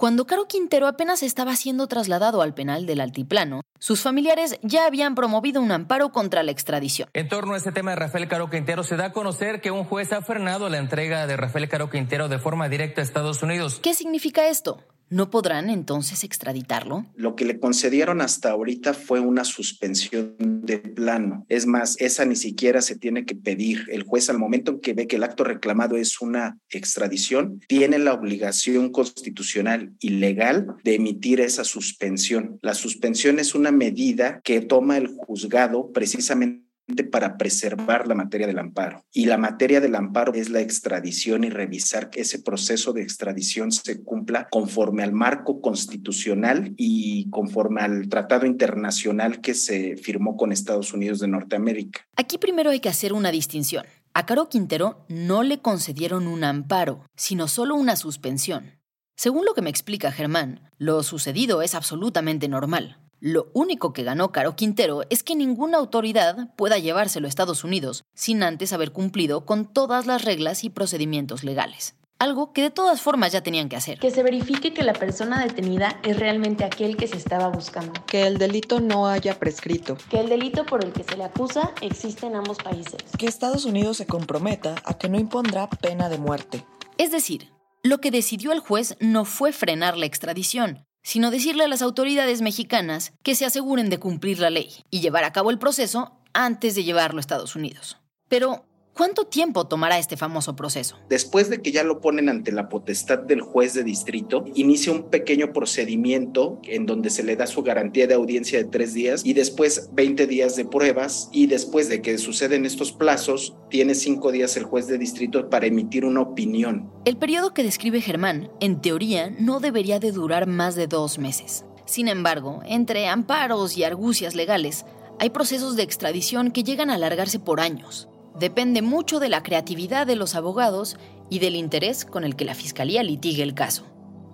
cuando 0.00 0.26
Caro 0.26 0.46
Quintero 0.48 0.86
apenas 0.86 1.22
estaba 1.22 1.54
siendo 1.56 1.86
trasladado 1.86 2.40
al 2.40 2.54
penal 2.54 2.86
del 2.86 3.02
Altiplano, 3.02 3.60
sus 3.78 4.00
familiares 4.00 4.58
ya 4.62 4.86
habían 4.86 5.14
promovido 5.14 5.60
un 5.60 5.70
amparo 5.72 6.10
contra 6.10 6.42
la 6.42 6.52
extradición. 6.52 7.10
En 7.12 7.28
torno 7.28 7.52
a 7.52 7.58
este 7.58 7.70
tema 7.70 7.90
de 7.90 7.96
Rafael 7.96 8.26
Caro 8.26 8.48
Quintero, 8.48 8.82
se 8.82 8.96
da 8.96 9.04
a 9.04 9.12
conocer 9.12 9.60
que 9.60 9.70
un 9.70 9.84
juez 9.84 10.14
ha 10.14 10.22
frenado 10.22 10.70
la 10.70 10.78
entrega 10.78 11.26
de 11.26 11.36
Rafael 11.36 11.68
Caro 11.68 11.90
Quintero 11.90 12.30
de 12.30 12.38
forma 12.38 12.70
directa 12.70 13.02
a 13.02 13.04
Estados 13.04 13.42
Unidos. 13.42 13.78
¿Qué 13.82 13.92
significa 13.92 14.48
esto? 14.48 14.82
¿No 15.12 15.28
podrán 15.28 15.70
entonces 15.70 16.22
extraditarlo? 16.22 17.04
Lo 17.16 17.34
que 17.34 17.44
le 17.44 17.58
concedieron 17.58 18.20
hasta 18.20 18.52
ahorita 18.52 18.94
fue 18.94 19.18
una 19.18 19.44
suspensión 19.44 20.36
de 20.38 20.78
plano. 20.78 21.44
Es 21.48 21.66
más, 21.66 22.00
esa 22.00 22.24
ni 22.24 22.36
siquiera 22.36 22.80
se 22.80 22.96
tiene 22.96 23.24
que 23.24 23.34
pedir. 23.34 23.86
El 23.90 24.04
juez 24.04 24.30
al 24.30 24.38
momento 24.38 24.70
en 24.70 24.80
que 24.80 24.92
ve 24.94 25.08
que 25.08 25.16
el 25.16 25.24
acto 25.24 25.42
reclamado 25.42 25.96
es 25.96 26.20
una 26.20 26.60
extradición, 26.68 27.60
tiene 27.66 27.98
la 27.98 28.14
obligación 28.14 28.92
constitucional 28.92 29.92
y 29.98 30.10
legal 30.10 30.76
de 30.84 30.94
emitir 30.94 31.40
esa 31.40 31.64
suspensión. 31.64 32.60
La 32.62 32.74
suspensión 32.74 33.40
es 33.40 33.56
una 33.56 33.72
medida 33.72 34.40
que 34.44 34.60
toma 34.60 34.96
el 34.96 35.08
juzgado 35.08 35.90
precisamente 35.90 36.69
para 37.10 37.36
preservar 37.36 38.06
la 38.06 38.14
materia 38.14 38.46
del 38.46 38.58
amparo. 38.58 39.04
Y 39.12 39.26
la 39.26 39.38
materia 39.38 39.80
del 39.80 39.94
amparo 39.94 40.34
es 40.34 40.50
la 40.50 40.60
extradición 40.60 41.44
y 41.44 41.50
revisar 41.50 42.10
que 42.10 42.20
ese 42.20 42.40
proceso 42.40 42.92
de 42.92 43.02
extradición 43.02 43.72
se 43.72 44.02
cumpla 44.02 44.48
conforme 44.50 45.02
al 45.02 45.12
marco 45.12 45.60
constitucional 45.60 46.74
y 46.76 47.28
conforme 47.30 47.80
al 47.82 48.08
tratado 48.08 48.46
internacional 48.46 49.40
que 49.40 49.54
se 49.54 49.96
firmó 49.96 50.36
con 50.36 50.52
Estados 50.52 50.92
Unidos 50.92 51.20
de 51.20 51.28
Norteamérica. 51.28 52.06
Aquí 52.16 52.38
primero 52.38 52.70
hay 52.70 52.80
que 52.80 52.88
hacer 52.88 53.12
una 53.12 53.30
distinción. 53.30 53.84
A 54.12 54.26
Caro 54.26 54.48
Quintero 54.48 55.04
no 55.08 55.42
le 55.42 55.60
concedieron 55.60 56.26
un 56.26 56.42
amparo, 56.42 57.04
sino 57.16 57.46
solo 57.46 57.76
una 57.76 57.94
suspensión. 57.96 58.80
Según 59.16 59.44
lo 59.44 59.54
que 59.54 59.62
me 59.62 59.70
explica 59.70 60.10
Germán, 60.10 60.70
lo 60.78 61.02
sucedido 61.02 61.62
es 61.62 61.74
absolutamente 61.74 62.48
normal. 62.48 62.98
Lo 63.20 63.50
único 63.52 63.92
que 63.92 64.02
ganó 64.02 64.32
Caro 64.32 64.56
Quintero 64.56 65.02
es 65.10 65.22
que 65.22 65.36
ninguna 65.36 65.76
autoridad 65.76 66.54
pueda 66.56 66.78
llevárselo 66.78 67.26
a 67.26 67.28
Estados 67.28 67.64
Unidos 67.64 68.04
sin 68.14 68.42
antes 68.42 68.72
haber 68.72 68.92
cumplido 68.92 69.44
con 69.44 69.70
todas 69.70 70.06
las 70.06 70.24
reglas 70.24 70.64
y 70.64 70.70
procedimientos 70.70 71.44
legales. 71.44 71.96
Algo 72.18 72.54
que 72.54 72.62
de 72.62 72.70
todas 72.70 73.02
formas 73.02 73.32
ya 73.32 73.42
tenían 73.42 73.68
que 73.68 73.76
hacer. 73.76 73.98
Que 73.98 74.10
se 74.10 74.22
verifique 74.22 74.72
que 74.72 74.84
la 74.84 74.94
persona 74.94 75.42
detenida 75.42 76.00
es 76.02 76.18
realmente 76.18 76.64
aquel 76.64 76.96
que 76.96 77.08
se 77.08 77.18
estaba 77.18 77.48
buscando. 77.48 77.92
Que 78.06 78.26
el 78.26 78.38
delito 78.38 78.80
no 78.80 79.06
haya 79.06 79.38
prescrito. 79.38 79.98
Que 80.08 80.20
el 80.20 80.28
delito 80.30 80.64
por 80.64 80.82
el 80.82 80.92
que 80.92 81.04
se 81.04 81.16
le 81.16 81.24
acusa 81.24 81.72
existe 81.82 82.26
en 82.26 82.36
ambos 82.36 82.56
países. 82.58 82.96
Que 83.18 83.26
Estados 83.26 83.66
Unidos 83.66 83.98
se 83.98 84.06
comprometa 84.06 84.76
a 84.84 84.96
que 84.96 85.10
no 85.10 85.18
impondrá 85.18 85.68
pena 85.68 86.08
de 86.08 86.18
muerte. 86.18 86.66
Es 86.96 87.10
decir, 87.10 87.52
lo 87.82 87.98
que 87.98 88.10
decidió 88.10 88.52
el 88.52 88.60
juez 88.60 88.96
no 89.00 89.24
fue 89.24 89.52
frenar 89.52 89.96
la 89.96 90.04
extradición, 90.04 90.86
sino 91.02 91.30
decirle 91.30 91.64
a 91.64 91.68
las 91.68 91.82
autoridades 91.82 92.42
mexicanas 92.42 93.12
que 93.22 93.34
se 93.34 93.44
aseguren 93.44 93.90
de 93.90 93.98
cumplir 93.98 94.38
la 94.38 94.50
ley 94.50 94.84
y 94.90 95.00
llevar 95.00 95.24
a 95.24 95.32
cabo 95.32 95.50
el 95.50 95.58
proceso 95.58 96.20
antes 96.32 96.74
de 96.74 96.84
llevarlo 96.84 97.18
a 97.18 97.20
Estados 97.20 97.56
Unidos. 97.56 97.98
Pero, 98.28 98.64
¿Cuánto 99.00 99.24
tiempo 99.24 99.66
tomará 99.66 99.98
este 99.98 100.18
famoso 100.18 100.54
proceso? 100.54 100.98
Después 101.08 101.48
de 101.48 101.62
que 101.62 101.72
ya 101.72 101.84
lo 101.84 102.02
ponen 102.02 102.28
ante 102.28 102.52
la 102.52 102.68
potestad 102.68 103.18
del 103.18 103.40
juez 103.40 103.72
de 103.72 103.82
distrito, 103.82 104.44
inicia 104.54 104.92
un 104.92 105.04
pequeño 105.04 105.54
procedimiento 105.54 106.60
en 106.64 106.84
donde 106.84 107.08
se 107.08 107.22
le 107.22 107.34
da 107.34 107.46
su 107.46 107.62
garantía 107.62 108.06
de 108.06 108.12
audiencia 108.12 108.58
de 108.58 108.66
tres 108.66 108.92
días 108.92 109.24
y 109.24 109.32
después 109.32 109.88
20 109.94 110.26
días 110.26 110.54
de 110.54 110.66
pruebas 110.66 111.30
y 111.32 111.46
después 111.46 111.88
de 111.88 112.02
que 112.02 112.18
suceden 112.18 112.66
estos 112.66 112.92
plazos, 112.92 113.54
tiene 113.70 113.94
cinco 113.94 114.32
días 114.32 114.54
el 114.58 114.64
juez 114.64 114.86
de 114.86 114.98
distrito 114.98 115.48
para 115.48 115.64
emitir 115.64 116.04
una 116.04 116.20
opinión. 116.20 116.92
El 117.06 117.16
periodo 117.16 117.54
que 117.54 117.62
describe 117.62 118.02
Germán, 118.02 118.50
en 118.60 118.82
teoría, 118.82 119.30
no 119.30 119.60
debería 119.60 119.98
de 119.98 120.12
durar 120.12 120.46
más 120.46 120.74
de 120.74 120.88
dos 120.88 121.18
meses. 121.18 121.64
Sin 121.86 122.06
embargo, 122.06 122.60
entre 122.66 123.08
amparos 123.08 123.78
y 123.78 123.84
argucias 123.84 124.34
legales, 124.34 124.84
hay 125.18 125.30
procesos 125.30 125.74
de 125.76 125.84
extradición 125.84 126.50
que 126.50 126.64
llegan 126.64 126.90
a 126.90 126.96
alargarse 126.96 127.38
por 127.38 127.60
años 127.60 128.09
depende 128.38 128.82
mucho 128.82 129.20
de 129.20 129.28
la 129.28 129.42
creatividad 129.42 130.06
de 130.06 130.16
los 130.16 130.34
abogados 130.34 130.96
y 131.28 131.38
del 131.38 131.56
interés 131.56 132.04
con 132.04 132.24
el 132.24 132.36
que 132.36 132.44
la 132.44 132.54
fiscalía 132.54 133.02
litigue 133.02 133.42
el 133.42 133.54
caso. 133.54 133.86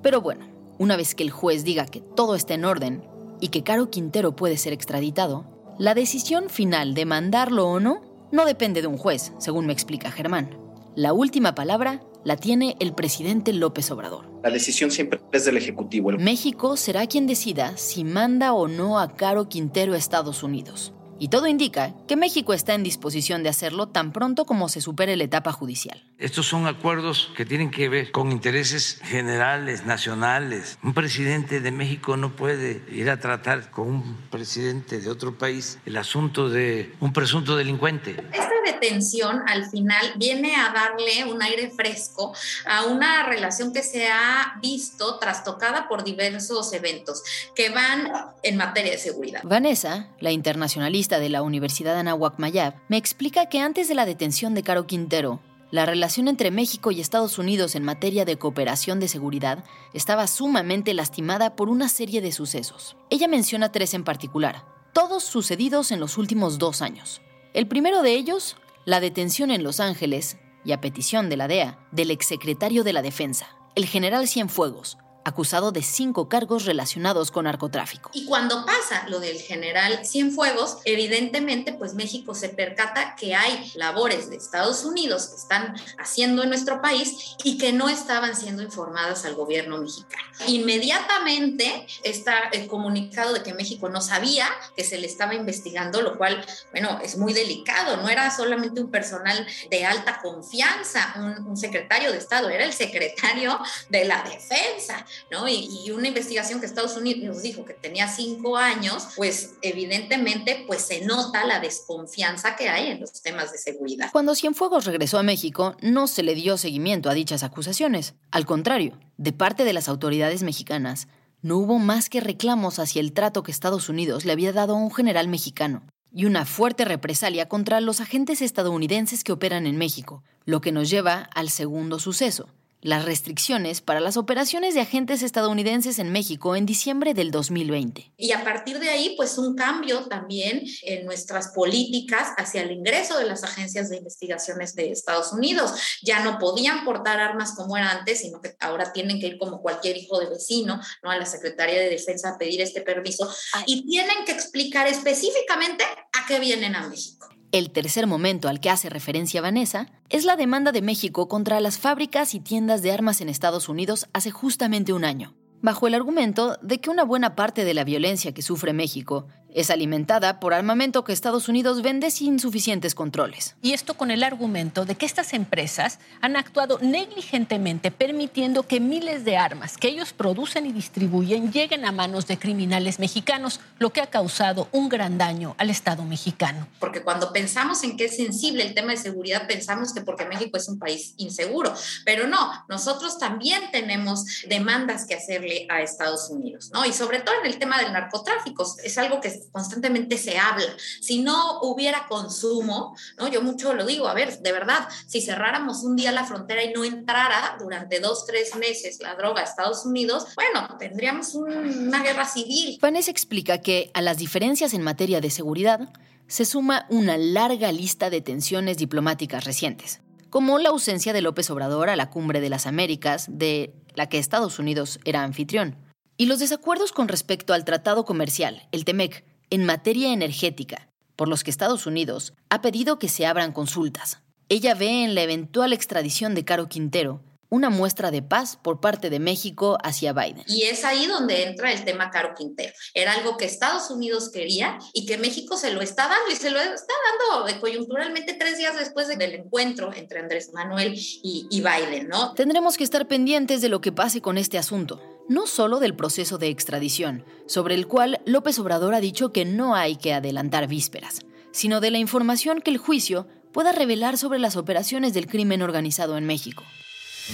Pero 0.03 0.21
bueno, 0.21 0.47
una 0.79 0.97
vez 0.97 1.15
que 1.15 1.23
el 1.23 1.31
juez 1.31 1.65
diga 1.65 1.87
que 1.87 2.01
todo 2.01 2.35
está 2.35 2.55
en 2.55 2.65
orden 2.65 3.03
y 3.41 3.49
que 3.49 3.63
Caro 3.63 3.91
Quintero 3.91 4.37
puede 4.37 4.57
ser 4.57 4.73
extraditado, 4.73 5.47
la 5.79 5.95
decisión 5.95 6.49
final 6.49 6.95
de 6.95 7.05
mandarlo 7.05 7.69
o 7.69 7.81
no 7.81 8.03
no 8.33 8.45
depende 8.45 8.81
de 8.81 8.87
un 8.87 8.97
juez, 8.97 9.33
según 9.39 9.67
me 9.67 9.73
explica 9.73 10.11
Germán. 10.11 10.59
La 10.95 11.13
última 11.13 11.55
palabra 11.55 12.03
la 12.25 12.37
tiene 12.37 12.77
el 12.81 12.93
presidente 12.95 13.53
López 13.53 13.91
Obrador. 13.91 14.29
La 14.43 14.51
decisión 14.51 14.91
siempre 14.91 15.21
es 15.33 15.45
del 15.45 15.57
Ejecutivo. 15.57 16.11
México 16.13 16.77
será 16.77 17.07
quien 17.07 17.27
decida 17.27 17.77
si 17.77 18.03
manda 18.03 18.53
o 18.53 18.67
no 18.67 18.99
a 18.99 19.15
Caro 19.15 19.49
Quintero 19.49 19.93
a 19.93 19.97
Estados 19.97 20.43
Unidos. 20.43 20.93
Y 21.19 21.29
todo 21.29 21.47
indica 21.47 21.95
que 22.07 22.17
México 22.17 22.53
está 22.53 22.75
en 22.75 22.83
disposición 22.83 23.43
de 23.43 23.49
hacerlo 23.49 23.89
tan 23.89 24.13
pronto 24.13 24.45
como 24.45 24.69
se 24.69 24.81
supere 24.81 25.17
la 25.17 25.25
etapa 25.25 25.53
judicial. 25.53 26.03
Estos 26.19 26.47
son 26.47 26.67
acuerdos 26.67 27.31
que 27.37 27.45
tienen 27.47 27.71
que 27.71 27.89
ver 27.89 28.11
con 28.11 28.33
intereses 28.33 29.01
generales, 29.03 29.87
nacionales. 29.87 30.79
Un 30.83 30.95
presidente 30.95 31.61
de 31.61 31.71
México 31.71 32.17
no 32.17 32.37
puede 32.37 32.83
ir 32.91 33.11
a 33.11 33.21
tratar 33.21 33.71
con 33.71 33.89
un 33.89 34.17
presidente 34.31 35.01
de 35.01 35.11
otro 35.11 35.39
país 35.39 35.79
el 35.87 35.97
asunto 35.97 36.49
de 36.49 36.95
un 37.01 37.13
presunto 37.13 37.57
delincuente. 37.57 38.17
Esta 38.33 38.57
detención 38.67 39.43
al 39.47 39.69
final 39.71 40.15
viene 40.17 40.57
a 40.57 40.73
darle 40.73 41.25
un 41.25 41.43
aire 41.43 41.71
fresco 41.71 42.35
a 42.67 42.85
una 42.85 43.25
relación 43.25 43.73
que 43.73 43.83
se 43.83 44.09
ha 44.09 44.59
visto 44.61 45.19
trastocada 45.19 45.89
por 45.89 46.05
diversos 46.05 46.73
eventos 46.73 47.23
que 47.55 47.71
van 47.71 48.11
en 48.43 48.57
materia 48.57 48.93
de 48.93 48.99
seguridad. 48.99 49.41
Vanessa, 49.45 50.09
la 50.21 50.33
internacionalista 50.33 51.06
de 51.09 51.29
la 51.29 51.43
Universidad 51.43 51.97
Anahuac 51.97 52.39
Mayab, 52.39 52.75
me 52.89 52.97
explica 52.97 53.49
que 53.49 53.61
antes 53.61 53.89
de 53.89 53.95
la 53.95 54.05
detención 54.05 54.53
de 54.55 54.63
Caro 54.63 54.87
Quintero, 54.87 55.41
la 55.71 55.87
relación 55.87 56.29
entre 56.29 56.51
México 56.51 56.91
y 56.91 57.01
Estados 57.01 57.39
Unidos 57.39 57.75
en 57.75 57.85
materia 57.85 58.25
de 58.25 58.37
cooperación 58.37 59.01
de 59.01 59.09
seguridad 59.09 59.65
estaba 59.95 60.27
sumamente 60.27 60.93
lastimada 60.95 61.57
por 61.57 61.69
una 61.69 61.89
serie 61.89 62.21
de 62.21 62.33
sucesos. 62.33 62.97
Ella 63.11 63.29
menciona 63.29 63.73
tres 63.73 63.95
en 63.95 64.05
particular, 64.05 64.65
todos 64.93 65.23
sucedidos 65.23 65.93
en 65.93 66.01
los 66.01 66.19
últimos 66.19 66.59
dos 66.59 66.83
años. 66.83 67.23
El 67.55 67.69
primero 67.69 68.03
de 68.03 68.15
ellos, 68.15 68.57
la 68.85 69.01
detención 69.01 69.51
en 69.51 69.63
Los 69.63 69.81
Ángeles, 69.81 70.37
y 70.65 70.73
a 70.73 70.81
petición 70.81 71.29
de 71.29 71.37
la 71.37 71.49
DEA, 71.49 71.79
del 71.93 72.11
exsecretario 72.11 72.83
de 72.83 72.93
la 72.93 73.03
Defensa, 73.03 73.47
el 73.77 73.87
general 73.87 74.27
Cienfuegos, 74.27 74.99
acusado 75.27 75.73
de 75.73 75.83
cinco 75.83 76.29
cargos 76.29 76.67
relacionados 76.67 77.33
con 77.33 77.47
narcotráfico. 77.47 78.11
Y 78.15 78.27
cuando 78.27 78.65
pasa 78.65 79.09
lo 79.09 79.19
del 79.19 79.41
general 79.41 80.07
Cienfuegos, 80.07 80.79
evidentemente 80.85 81.73
pues 81.73 81.95
México 81.95 82.33
se 82.33 82.49
percata 82.49 83.17
que 83.17 83.35
hay 83.35 83.73
labores 83.75 84.31
de 84.31 84.37
Estados 84.37 84.85
Unidos 84.85 85.27
que 85.27 85.35
están 85.35 85.75
haciendo 85.99 86.45
en 86.45 86.51
nuestro 86.51 86.81
país 86.81 87.35
y 87.43 87.59
que 87.59 87.73
no 87.73 87.89
estaban 87.89 88.37
siendo 88.37 88.63
informadas 88.63 89.25
al 89.25 89.35
gobierno 89.35 89.79
mexicano. 89.79 90.23
Inmediatamente 90.47 91.89
está 92.05 92.49
el 92.53 92.69
comunicado 92.69 93.33
de 93.33 93.43
que 93.43 93.53
México 93.53 93.89
no 93.89 94.01
sabía 94.01 94.47
que 94.77 94.85
se 94.85 94.97
le 94.97 95.09
estaba 95.09 95.35
investigando, 95.35 96.03
lo 96.03 96.17
cual, 96.19 96.47
bueno, 96.71 97.01
es 97.03 97.19
muy 97.19 97.33
delicado, 97.33 97.97
no 97.97 98.09
era 98.09 98.31
solamente 98.31 98.81
un 98.81 98.93
personal 98.93 99.45
de 99.71 99.85
alta 99.85 100.21
confianza, 100.23 101.15
un, 101.17 101.49
un 101.49 101.57
secretario 101.57 102.13
de 102.13 102.19
Estado, 102.19 102.49
era 102.49 102.65
el 102.65 102.73
secretario 102.73 103.59
de 103.89 104.05
la 104.05 104.23
defensa. 104.23 105.05
Y, 105.49 105.91
una 105.91 106.09
investigación 106.09 106.61
que 106.61 106.67
Estados 106.67 106.97
Unidos 106.97 107.25
nos 107.25 107.43
dijo 107.43 107.65
que 107.65 107.75
tenía 107.75 108.09
cinco 108.09 108.57
años, 108.57 109.09
pues 109.17 109.55
evidentemente 109.63 110.65
pues 110.67 110.83
se 110.83 111.05
nota 111.05 111.45
la 111.45 111.61
desconfianza 111.61 112.57
que 112.57 112.69
hay 112.69 112.91
en 112.91 113.01
los 113.01 113.23
temas 113.23 113.53
de 113.53 113.59
seguridad. 113.59 114.11
Cuando 114.13 114.35
Cienfuegos 114.35 114.85
regresó 114.85 115.19
a 115.19 115.23
México, 115.23 115.77
no 115.81 116.07
se 116.07 116.23
le 116.23 116.35
dio 116.35 116.59
seguimiento 116.59 117.09
a 117.09 117.15
dichas 117.15 117.43
acusaciones. 117.43 118.15
Al 118.31 118.47
contrario, 118.47 118.99
de 119.17 119.33
parte 119.33 119.65
de 119.65 119.73
las 119.73 119.89
autoridades 119.89 120.43
mexicanas, 120.43 121.09
no 121.43 121.59
hubo 121.59 121.79
más 121.79 122.09
que 122.09 122.21
reclamos 122.21 122.79
hacia 122.79 123.01
el 123.01 123.13
trato 123.13 123.43
que 123.43 123.53
Estados 123.53 123.89
Unidos 123.89 124.25
le 124.25 124.33
había 124.33 124.53
dado 124.53 124.75
a 124.75 124.79
un 124.79 124.93
general 124.93 125.29
mexicano 125.29 125.83
y 126.13 126.25
una 126.25 126.45
fuerte 126.47 126.85
represalia 126.85 127.47
contra 127.49 127.81
los 127.81 128.01
agentes 128.01 128.41
estadounidenses 128.41 129.23
que 129.23 129.33
operan 129.33 129.67
en 129.67 129.77
México, 129.77 130.23
lo 130.45 130.61
que 130.61 130.73
nos 130.73 130.89
lleva 130.89 131.29
al 131.35 131.51
segundo 131.51 131.99
suceso, 131.99 132.49
las 132.81 133.05
restricciones 133.05 133.81
para 133.81 134.01
las 134.01 134.17
operaciones 134.17 134.75
de 134.75 134.81
agentes 134.81 135.23
estadounidenses 135.23 135.99
en 135.99 136.13
México 136.13 136.57
en 136.57 136.67
diciembre 136.67 137.15
del 137.15 137.31
2020. 137.31 138.13
Y 138.17 138.33
a 138.33 138.45
partir 138.45 138.79
de 138.79 138.89
ahí, 138.89 139.15
pues 139.17 139.39
un 139.39 139.57
cambio 139.57 140.07
también 140.07 140.63
en 140.83 141.05
nuestras 141.05 141.49
políticas 141.49 142.29
hacia 142.37 142.63
el 142.63 142.71
ingreso 142.71 143.19
de 143.19 143.27
las 143.27 143.45
agencias 143.45 143.91
de 143.91 143.97
investigaciones 143.97 144.75
de 144.75 144.91
Estados 144.91 145.33
Unidos. 145.33 145.73
Ya 146.03 146.21
no 146.23 146.39
podían 146.39 146.85
portar 146.85 147.21
armas 147.21 147.55
como 147.57 147.77
era 147.77 147.91
antes, 147.91 148.21
sino 148.21 148.41
que 148.41 148.55
ahora 148.61 148.93
tienen 148.93 149.21
que 149.21 149.27
ir 149.27 149.39
como 149.39 149.61
cualquier 149.61 149.97
hijo 149.97 150.19
de 150.19 150.29
vecino, 150.29 150.81
¿no? 151.03 151.11
A 151.11 151.17
la 151.17 151.27
Secretaría 151.27 151.81
de 151.81 151.91
Defensa 151.91 152.31
a 152.31 152.39
pedir 152.39 152.61
este 152.61 152.83
permiso 152.83 153.29
y 153.67 153.87
tienen 153.87 154.25
que 154.25 154.33
explicar 154.33 154.87
específicamente 154.87 155.85
a 155.85 156.27
qué 156.27 156.39
vienen 156.39 156.75
a 156.77 156.89
México. 156.89 157.29
El 157.57 157.71
tercer 157.71 158.07
momento 158.07 158.49
al 158.49 158.61
que 158.61 158.69
hace 158.69 158.91
referencia 158.91 159.41
Vanessa 159.41 159.87
es 160.11 160.27
la 160.27 160.37
demanda 160.37 160.73
de 160.73 160.83
México 160.83 161.27
contra 161.27 161.59
las 161.59 161.79
fábricas 161.79 162.35
y 162.35 162.41
tiendas 162.41 162.83
de 162.83 162.93
armas 162.93 163.23
en 163.23 163.31
Estados 163.31 163.71
Unidos 163.71 164.09
hace 164.13 164.31
justamente 164.31 164.93
un 164.93 165.07
año, 165.07 165.35
bajo 165.63 165.87
el 165.87 165.95
argumento 165.95 166.59
de 166.61 166.83
que 166.83 166.91
una 166.91 167.03
buena 167.03 167.35
parte 167.35 167.65
de 167.65 167.73
la 167.73 167.85
violencia 167.85 168.35
que 168.35 168.43
sufre 168.43 168.75
México 168.75 169.27
es 169.57 169.71
alimentada 169.71 170.39
por 170.39 170.53
armamento 170.53 171.03
que 171.03 171.15
Estados 171.15 171.49
Unidos 171.49 171.81
vende 171.81 172.11
sin 172.11 172.39
suficientes 172.39 172.95
controles. 172.95 173.57
Y 173.63 173.73
esto 173.73 173.95
con 173.95 174.11
el 174.11 174.23
argumento 174.23 174.85
de 174.85 174.97
que 174.97 175.07
estas 175.07 175.33
empresas 175.33 175.99
han 176.21 176.37
actuado 176.37 176.79
negligentemente 176.83 177.91
permitiendo 177.91 178.65
que 178.65 178.81
miles 178.81 179.25
de 179.25 179.39
armas 179.39 179.79
que 179.79 179.89
ellos 179.89 180.13
producen 180.13 180.67
y 180.67 180.73
distribuyen 180.73 181.53
lleguen 181.53 181.87
a 181.87 181.93
manos 181.93 182.27
de 182.27 182.39
criminales 182.39 182.99
mexicanos, 182.99 183.61
lo 183.79 183.95
que 183.95 184.03
ha 184.03 184.09
causado 184.09 184.69
un 184.73 184.91
gran 184.91 185.17
daño 185.17 185.55
al 185.57 185.71
Estado 185.71 186.05
mexicano. 186.05 186.69
Porque 186.79 187.03
cuando 187.03 187.33
pensamos 187.33 187.83
en 187.83 187.97
que 187.97 188.05
es 188.05 188.17
sensible 188.17 188.63
el 188.63 188.75
tema 188.75 188.93
de 188.93 188.99
seguridad, 188.99 189.47
pensamos 189.47 189.95
que 189.95 190.03
porque 190.03 190.27
México 190.27 190.59
es 190.59 190.69
un 190.69 190.79
país 190.79 191.15
inseguro, 191.17 191.73
pero 192.05 192.27
no, 192.27 192.53
nosotros 192.69 193.19
también 193.19 193.71
tenemos 193.73 194.27
demandas 194.49 195.07
que 195.07 195.15
hacerle 195.15 195.67
a 195.71 195.81
Estados 195.81 196.29
Unidos, 196.29 196.71
¿no? 196.75 196.85
Y 196.85 196.93
sobre 196.93 197.21
todo 197.21 197.35
en 197.41 197.47
el 197.47 197.59
tema 197.59 197.79
del 197.79 197.95
narcotráfico, 197.95 198.67
es 198.85 198.99
algo 198.99 199.23
que 199.23 199.46
constantemente 199.53 200.19
se 200.19 200.39
habla. 200.39 200.77
Si 201.01 201.23
no 201.23 201.61
hubiera 201.61 202.07
consumo, 202.09 202.97
¿no? 203.19 203.29
Yo 203.29 203.43
mucho 203.43 203.75
lo 203.75 203.87
digo, 203.87 204.09
a 204.09 204.15
ver, 204.15 204.39
de 204.41 204.53
verdad, 204.53 204.89
si 205.07 205.21
cerráramos 205.21 205.83
un 205.83 205.97
día 205.97 206.13
la 206.13 206.25
frontera 206.25 206.63
y 206.65 206.73
no 206.73 206.85
entrara 206.85 207.57
durante 207.59 208.01
dos, 208.01 208.27
tres 208.27 208.55
meses 208.57 208.99
la 209.01 209.15
droga 209.15 209.41
a 209.41 209.45
Estados 209.45 209.85
Unidos, 209.85 210.27
bueno, 210.35 210.77
tendríamos 210.79 211.35
una 211.35 212.03
guerra 212.03 212.27
civil. 212.27 212.79
Vanessa 212.81 213.11
explica 213.11 213.59
que 213.59 213.91
a 213.95 214.01
las 214.01 214.19
diferencias 214.19 214.75
en 214.75 214.83
materia 214.83 215.21
de 215.21 215.31
seguridad 215.31 215.93
se 216.29 216.45
suma 216.45 216.87
una 216.89 217.17
larga 217.17 217.71
lista 217.73 218.11
de 218.11 218.21
tensiones 218.21 218.79
diplomáticas 218.79 219.45
recientes, 219.45 220.01
como 220.31 220.59
la 220.59 220.71
ausencia 220.71 221.13
de 221.13 221.23
López 221.23 221.51
Obrador 221.51 221.89
a 221.89 221.97
la 221.97 222.11
cumbre 222.11 222.41
de 222.41 222.51
las 222.51 222.67
Américas, 222.67 223.27
de 223.29 223.73
la 223.95 224.09
que 224.09 224.19
Estados 224.19 224.59
Unidos 224.59 224.99
era 225.05 225.23
anfitrión, 225.23 225.77
y 226.17 226.27
los 226.27 226.39
desacuerdos 226.39 226.93
con 226.93 227.09
respecto 227.09 227.53
al 227.53 227.65
tratado 227.65 228.05
comercial, 228.05 228.69
el 228.73 228.85
TEMEC, 228.85 229.25
en 229.51 229.65
materia 229.65 230.13
energética, 230.13 230.89
por 231.17 231.29
los 231.29 231.45
que 231.45 231.51
Estados 231.51 231.87
Unidos 231.87 232.35
ha 232.51 232.61
pedido 232.61 232.99
que 232.99 233.09
se 233.09 233.27
abran 233.27 233.53
consultas. 233.53 234.21
Ella 234.49 234.75
ve 234.75 235.05
en 235.05 235.15
la 235.15 235.23
eventual 235.23 235.73
extradición 235.73 236.35
de 236.35 236.45
Caro 236.45 236.69
Quintero 236.69 237.23
una 237.49 237.71
muestra 237.71 238.11
de 238.11 238.23
paz 238.23 238.57
por 238.57 238.81
parte 238.81 239.11
de 239.11 239.21
México 239.21 239.79
hacia 239.83 240.13
Biden. 240.13 240.45
Y 240.49 240.63
es 240.63 240.85
ahí 240.85 241.07
donde 241.07 241.45
entra 241.45 241.73
el 241.73 241.85
tema 241.85 242.11
Caro 242.11 242.35
Quintero. 242.37 242.73
Era 242.95 243.13
algo 243.13 243.37
que 243.37 243.45
Estados 243.45 243.91
Unidos 243.91 244.31
quería 244.31 244.79
y 244.93 245.07
que 245.07 245.19
México 245.19 245.57
se 245.57 245.73
lo 245.73 245.81
está 245.81 246.09
dando 246.09 246.31
y 246.31 246.37
se 246.37 246.51
lo 246.51 246.61
está 246.61 246.95
dando 247.31 247.61
coyunturalmente 247.61 248.35
tres 248.35 248.59
días 248.59 248.77
después 248.77 249.09
del 249.09 249.35
encuentro 249.35 249.93
entre 249.95 250.21
Andrés 250.21 250.51
Manuel 250.53 250.95
y, 250.97 251.47
y 251.51 251.61
Biden, 251.61 252.09
¿no? 252.09 252.35
Tendremos 252.35 252.77
que 252.77 252.85
estar 252.85 253.07
pendientes 253.07 253.61
de 253.61 253.69
lo 253.69 253.81
que 253.81 253.93
pase 253.93 254.21
con 254.21 254.39
este 254.39 254.59
asunto 254.59 255.16
no 255.29 255.47
solo 255.47 255.81
del 255.81 255.95
proceso 255.95 256.39
de 256.39 256.49
extradición, 256.49 257.25
sobre 257.47 257.75
el 257.75 257.87
cual 257.87 258.21
López 258.27 258.59
Obrador 258.59 258.95
ha 258.95 259.01
dicho 259.01 259.33
que 259.33 259.45
no 259.45 259.75
hay 259.75 259.97
que 259.97 260.15
adelantar 260.15 260.69
vísperas, 260.69 261.21
sino 261.51 261.81
de 261.81 261.91
la 261.91 261.99
información 261.99 262.61
que 262.61 262.71
el 262.71 262.79
juicio 262.79 263.27
pueda 263.53 263.73
revelar 263.73 264.19
sobre 264.19 264.39
las 264.39 264.57
operaciones 264.57 265.15
del 265.15 265.27
crimen 265.27 265.63
organizado 265.63 266.17
en 266.17 266.27
México. 266.27 266.63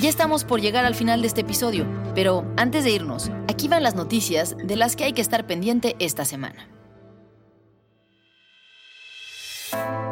Ya 0.00 0.08
estamos 0.08 0.44
por 0.44 0.60
llegar 0.60 0.86
al 0.86 0.94
final 0.94 1.20
de 1.20 1.26
este 1.26 1.42
episodio, 1.42 1.86
pero 2.14 2.50
antes 2.56 2.84
de 2.84 2.92
irnos, 2.92 3.30
aquí 3.48 3.68
van 3.68 3.82
las 3.82 3.94
noticias 3.94 4.56
de 4.56 4.76
las 4.76 4.96
que 4.96 5.04
hay 5.04 5.12
que 5.12 5.20
estar 5.20 5.46
pendiente 5.46 5.96
esta 5.98 6.24
semana. 6.24 6.68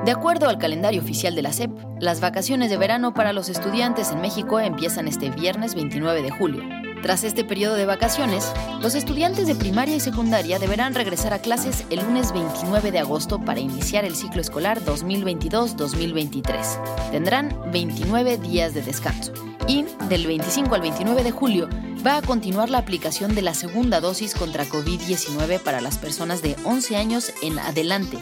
De 0.04 0.10
acuerdo 0.10 0.48
al 0.48 0.58
calendario 0.58 1.00
oficial 1.00 1.34
de 1.34 1.42
la 1.42 1.52
SEP, 1.52 1.70
las 2.00 2.20
vacaciones 2.20 2.70
de 2.70 2.78
verano 2.78 3.14
para 3.14 3.32
los 3.32 3.48
estudiantes 3.48 4.10
en 4.10 4.20
México 4.20 4.58
empiezan 4.58 5.08
este 5.08 5.30
viernes 5.30 5.74
29 5.74 6.22
de 6.22 6.30
julio 6.30 6.89
tras 7.02 7.24
este 7.24 7.44
periodo 7.44 7.74
de 7.74 7.86
vacaciones, 7.86 8.52
los 8.80 8.94
estudiantes 8.94 9.46
de 9.46 9.54
primaria 9.54 9.96
y 9.96 10.00
secundaria 10.00 10.58
deberán 10.58 10.94
regresar 10.94 11.32
a 11.32 11.40
clases 11.40 11.84
el 11.90 12.00
lunes 12.00 12.32
29 12.32 12.92
de 12.92 12.98
agosto 12.98 13.40
para 13.40 13.60
iniciar 13.60 14.04
el 14.04 14.14
ciclo 14.14 14.40
escolar 14.40 14.80
2022-2023. 14.84 17.10
Tendrán 17.10 17.56
29 17.72 18.38
días 18.38 18.74
de 18.74 18.82
descanso. 18.82 19.32
Y 19.66 19.84
del 20.08 20.26
25 20.26 20.74
al 20.74 20.82
29 20.82 21.22
de 21.22 21.30
julio 21.30 21.68
va 22.04 22.16
a 22.16 22.22
continuar 22.22 22.70
la 22.70 22.78
aplicación 22.78 23.34
de 23.34 23.42
la 23.42 23.54
segunda 23.54 24.00
dosis 24.00 24.34
contra 24.34 24.66
COVID-19 24.66 25.60
para 25.60 25.80
las 25.80 25.98
personas 25.98 26.42
de 26.42 26.56
11 26.64 26.96
años 26.96 27.32
en 27.42 27.58
adelante, 27.58 28.18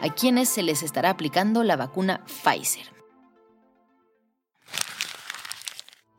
a 0.00 0.14
quienes 0.14 0.48
se 0.48 0.62
les 0.62 0.82
estará 0.82 1.10
aplicando 1.10 1.64
la 1.64 1.76
vacuna 1.76 2.24
Pfizer. 2.26 2.95